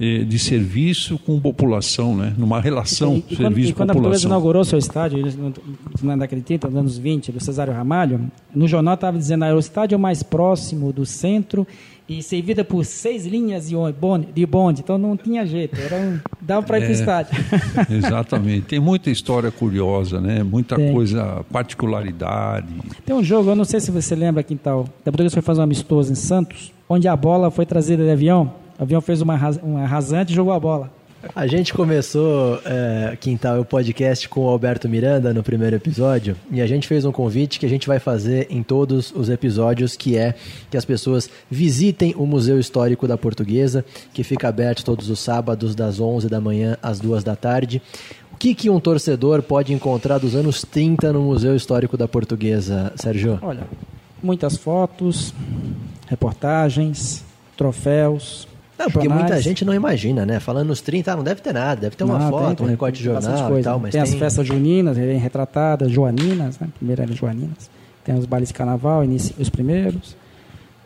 eh, 0.00 0.18
de 0.18 0.38
serviço 0.38 1.18
com 1.18 1.40
população, 1.40 2.16
né? 2.16 2.32
numa 2.38 2.60
relação 2.60 3.20
serviço-população. 3.28 3.50
E, 3.50 3.54
quando, 3.54 3.58
e 3.58 3.72
quando 3.72 3.90
a 3.90 3.94
Portuguesa 3.94 4.26
inaugurou 4.26 4.64
seu 4.64 4.78
estádio, 4.78 5.18
na 6.02 6.16
década 6.16 6.36
de 6.36 6.42
30, 6.42 6.68
nos 6.68 6.76
anos 6.76 6.98
20, 6.98 7.32
do 7.32 7.42
Cesário 7.42 7.72
Ramalho, 7.72 8.30
no 8.54 8.68
jornal 8.68 8.94
estava 8.94 9.18
dizendo 9.18 9.44
que 9.44 9.52
o 9.52 9.58
estádio 9.58 9.98
mais 9.98 10.22
próximo 10.22 10.92
do 10.92 11.04
centro 11.04 11.66
e 12.08 12.22
servida 12.22 12.64
por 12.64 12.84
seis 12.84 13.26
linhas 13.26 13.68
de 13.68 13.74
bonde, 13.98 14.28
de 14.32 14.46
bonde 14.46 14.82
então 14.82 14.98
não 14.98 15.16
tinha 15.16 15.46
jeito, 15.46 15.80
era 15.80 15.96
um, 15.96 16.20
dava 16.40 16.64
para 16.64 16.78
ir 16.78 16.82
é, 16.82 16.84
para 16.84 16.90
o 16.90 16.94
estádio. 16.94 17.44
Exatamente, 17.90 18.66
tem 18.66 18.80
muita 18.80 19.10
história 19.10 19.50
curiosa, 19.50 20.20
né? 20.20 20.42
muita 20.42 20.76
tem. 20.76 20.92
coisa, 20.92 21.44
particularidade. 21.50 22.68
Tem 23.04 23.14
um 23.14 23.22
jogo, 23.22 23.50
eu 23.50 23.56
não 23.56 23.64
sei 23.64 23.80
se 23.80 23.90
você 23.90 24.14
lembra, 24.14 24.42
Quintal, 24.42 24.84
da 25.04 25.10
Portuguesa 25.10 25.34
foi 25.34 25.42
fazer 25.42 25.60
um 25.60 25.64
amistoso 25.64 26.12
em 26.12 26.16
Santos, 26.16 26.72
onde 26.92 27.08
a 27.08 27.16
bola 27.16 27.50
foi 27.50 27.64
trazida 27.64 28.04
de 28.04 28.10
avião, 28.10 28.52
o 28.78 28.82
avião 28.82 29.00
fez 29.00 29.22
uma, 29.22 29.34
uma 29.62 29.86
rasante 29.86 30.32
e 30.32 30.36
jogou 30.36 30.52
a 30.52 30.60
bola. 30.60 30.90
A 31.34 31.46
gente 31.46 31.72
começou, 31.72 32.60
é, 32.64 33.16
Quintal, 33.18 33.60
o 33.60 33.64
podcast 33.64 34.28
com 34.28 34.40
o 34.40 34.48
Alberto 34.48 34.88
Miranda 34.88 35.32
no 35.32 35.42
primeiro 35.42 35.76
episódio 35.76 36.36
e 36.50 36.60
a 36.60 36.66
gente 36.66 36.86
fez 36.86 37.04
um 37.04 37.12
convite 37.12 37.60
que 37.60 37.64
a 37.64 37.68
gente 37.68 37.86
vai 37.86 37.98
fazer 37.98 38.48
em 38.50 38.62
todos 38.62 39.10
os 39.14 39.30
episódios, 39.30 39.96
que 39.96 40.18
é 40.18 40.34
que 40.68 40.76
as 40.76 40.84
pessoas 40.84 41.30
visitem 41.48 42.12
o 42.18 42.26
Museu 42.26 42.58
Histórico 42.58 43.06
da 43.06 43.16
Portuguesa, 43.16 43.84
que 44.12 44.24
fica 44.24 44.48
aberto 44.48 44.84
todos 44.84 45.08
os 45.08 45.20
sábados 45.20 45.74
das 45.74 46.00
11 46.00 46.28
da 46.28 46.40
manhã 46.40 46.76
às 46.82 46.98
2 46.98 47.22
da 47.24 47.36
tarde. 47.36 47.80
O 48.32 48.36
que, 48.36 48.52
que 48.54 48.68
um 48.68 48.80
torcedor 48.80 49.42
pode 49.42 49.72
encontrar 49.72 50.18
dos 50.18 50.34
anos 50.34 50.62
30 50.62 51.12
no 51.12 51.22
Museu 51.22 51.54
Histórico 51.54 51.96
da 51.96 52.08
Portuguesa, 52.08 52.92
Sérgio? 52.96 53.38
Olha, 53.40 53.62
muitas 54.20 54.56
fotos, 54.56 55.32
reportagens, 56.12 57.24
troféus, 57.56 58.46
não, 58.78 58.90
porque 58.90 59.08
muita 59.08 59.40
gente 59.40 59.64
não 59.64 59.72
imagina, 59.72 60.26
né? 60.26 60.40
Falando 60.40 60.68
nos 60.68 60.80
30, 60.80 61.12
ah, 61.12 61.16
não 61.16 61.24
deve 61.24 61.40
ter 61.40 61.54
nada, 61.54 61.80
deve 61.80 61.96
ter 61.96 62.04
uma 62.04 62.18
não, 62.18 62.30
foto, 62.30 62.56
tem, 62.58 62.66
um 62.66 62.70
recorte 62.70 62.98
de 62.98 63.04
jornal 63.04 63.58
e 63.58 63.62
tal, 63.62 63.78
mas 63.78 63.92
tem, 63.92 64.02
tem... 64.02 64.12
as 64.12 64.18
festas 64.18 64.46
juninas, 64.46 64.98
bem 64.98 65.18
retratadas, 65.18 65.90
joaninas, 65.90 66.58
né? 66.58 66.68
Primeiro 66.76 67.02
era 67.02 67.12
joaninas. 67.12 67.70
Tem 68.04 68.14
os 68.14 68.26
bailes 68.26 68.48
de 68.48 68.54
carnaval, 68.54 69.02
os 69.38 69.48
primeiros. 69.48 70.16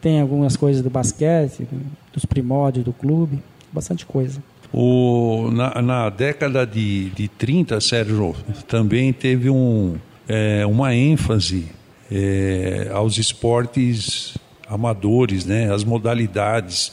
Tem 0.00 0.20
algumas 0.20 0.56
coisas 0.56 0.82
do 0.82 0.90
basquete, 0.90 1.66
dos 2.12 2.24
primórdios 2.24 2.84
do 2.84 2.92
clube, 2.92 3.42
bastante 3.72 4.06
coisa. 4.06 4.40
O, 4.72 5.50
na, 5.52 5.80
na 5.80 6.10
década 6.10 6.66
de, 6.66 7.10
de 7.10 7.28
30, 7.28 7.80
Sérgio, 7.80 8.36
também 8.68 9.12
teve 9.12 9.48
um, 9.48 9.96
é, 10.28 10.66
uma 10.66 10.94
ênfase 10.94 11.66
é, 12.12 12.90
aos 12.92 13.16
esportes 13.16 14.36
amadores, 14.68 15.44
né? 15.44 15.72
as 15.72 15.84
modalidades 15.84 16.92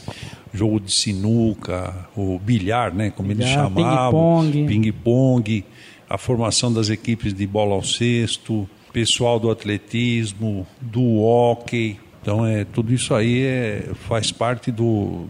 jogo 0.54 0.80
de 0.80 0.92
sinuca, 0.92 2.08
o 2.16 2.38
bilhar, 2.38 2.94
né, 2.94 3.10
como 3.10 3.30
bilhar, 3.30 3.48
eles 3.48 3.54
chamavam, 3.54 4.50
ping-pong, 4.68 5.66
a 6.08 6.18
formação 6.18 6.72
das 6.72 6.90
equipes 6.90 7.34
de 7.34 7.48
bola 7.48 7.74
ao 7.74 7.84
cesto, 7.84 8.70
pessoal 8.92 9.40
do 9.40 9.50
atletismo, 9.50 10.68
do 10.80 11.22
hockey. 11.22 12.00
Então, 12.22 12.46
é, 12.46 12.64
tudo 12.64 12.94
isso 12.94 13.16
aí 13.16 13.42
é, 13.42 13.90
faz 14.08 14.32
parte 14.32 14.72
do, 14.72 15.26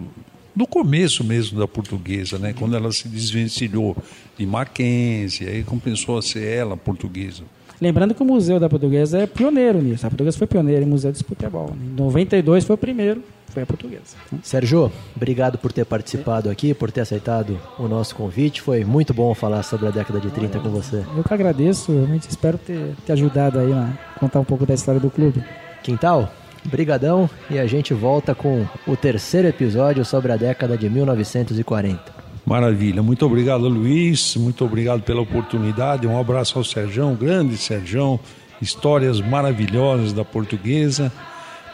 do 0.53 0.67
começo 0.67 1.23
mesmo 1.23 1.57
da 1.57 1.67
portuguesa, 1.67 2.37
né? 2.37 2.53
Quando 2.53 2.75
ela 2.75 2.91
se 2.91 3.07
desvencilhou 3.07 3.95
de 4.37 4.45
Mackenzie, 4.45 5.47
aí 5.47 5.63
começou 5.63 6.17
a 6.17 6.21
ser 6.21 6.45
ela 6.45 6.75
portuguesa. 6.75 7.43
Lembrando 7.83 8.15
que 8.15 8.23
o 8.23 8.25
Museu 8.25 8.61
da 8.61 8.69
Portuguesa 8.69 9.19
é 9.19 9.27
pioneiro 9.27 9.81
nisso. 9.81 10.07
A 10.07 10.09
Portuguesa 10.09 10.37
foi 10.37 10.47
pioneira 10.47 10.81
em 10.81 10.87
museu 10.87 11.11
de 11.11 11.21
futebol. 11.21 11.75
Em 11.75 12.01
92 12.01 12.63
foi 12.63 12.75
o 12.75 12.77
primeiro 12.77 13.21
foi 13.49 13.63
a 13.63 13.65
portuguesa. 13.65 14.15
Sérgio, 14.41 14.89
obrigado 15.13 15.57
por 15.57 15.73
ter 15.73 15.85
participado 15.85 16.49
aqui, 16.49 16.73
por 16.73 16.89
ter 16.91 17.01
aceitado 17.01 17.59
o 17.77 17.87
nosso 17.89 18.15
convite. 18.15 18.61
Foi 18.61 18.85
muito 18.85 19.13
bom 19.13 19.35
falar 19.35 19.63
sobre 19.63 19.87
a 19.87 19.91
década 19.91 20.17
de 20.21 20.31
30 20.31 20.59
com 20.59 20.69
você. 20.69 21.03
Eu 21.15 21.23
que 21.25 21.33
agradeço, 21.33 21.91
realmente 21.91 22.29
espero 22.29 22.57
ter, 22.57 22.95
ter 23.05 23.11
ajudado 23.11 23.59
aí 23.59 23.73
a 23.73 23.89
contar 24.17 24.39
um 24.39 24.45
pouco 24.45 24.65
da 24.65 24.73
história 24.73 24.99
do 24.99 25.11
clube. 25.11 25.43
Quintal, 25.83 26.31
Brigadão 26.63 27.29
e 27.49 27.59
a 27.59 27.67
gente 27.67 27.93
volta 27.93 28.33
com 28.33 28.65
o 28.87 28.95
terceiro 28.95 29.49
episódio 29.49 30.05
sobre 30.05 30.31
a 30.31 30.37
década 30.37 30.77
de 30.77 30.89
1940. 30.89 32.12
Maravilha, 32.45 33.01
muito 33.01 33.25
obrigado 33.25 33.69
Luiz, 33.69 34.35
muito 34.35 34.65
obrigado 34.65 35.01
pela 35.01 35.21
oportunidade, 35.21 36.05
um 36.05 36.19
abraço 36.19 36.57
ao 36.57 36.63
Serjão, 36.63 37.15
grande 37.15 37.55
Serjão, 37.55 38.19
histórias 38.61 39.21
maravilhosas 39.21 40.11
da 40.11 40.25
portuguesa. 40.25 41.11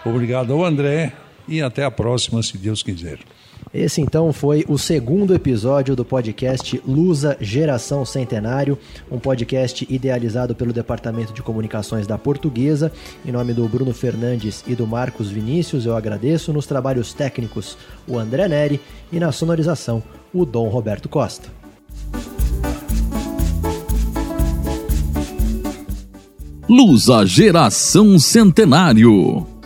Obrigado 0.06 0.54
ao 0.54 0.64
André 0.64 1.14
e 1.48 1.60
até 1.60 1.84
a 1.84 1.90
próxima, 1.90 2.44
se 2.44 2.56
Deus 2.56 2.84
quiser. 2.84 3.18
Esse 3.74 4.00
então 4.00 4.32
foi 4.32 4.64
o 4.68 4.78
segundo 4.78 5.34
episódio 5.34 5.96
do 5.96 6.06
podcast 6.06 6.82
Lusa 6.88 7.36
Geração 7.42 8.06
Centenário, 8.06 8.78
um 9.12 9.20
podcast 9.20 9.86
idealizado 9.90 10.56
pelo 10.56 10.72
Departamento 10.72 11.34
de 11.34 11.42
Comunicações 11.42 12.08
da 12.08 12.18
Portuguesa. 12.18 12.92
Em 13.26 13.32
nome 13.32 13.54
do 13.54 13.68
Bruno 13.68 13.94
Fernandes 13.94 14.64
e 14.68 14.76
do 14.76 14.88
Marcos 14.88 15.30
Vinícius, 15.30 15.86
eu 15.86 15.96
agradeço 15.96 16.54
nos 16.54 16.66
trabalhos 16.66 17.14
técnicos 17.14 17.78
o 18.08 18.18
André 18.18 18.48
Neri 18.48 18.80
e 19.12 19.20
na 19.20 19.32
sonorização 19.32 20.02
o 20.34 20.46
Dom 20.46 20.70
Roberto 20.70 21.10
Costa. 21.10 21.50
Lusa 26.68 27.26
Geração 27.26 28.20
Centenário. 28.20 29.59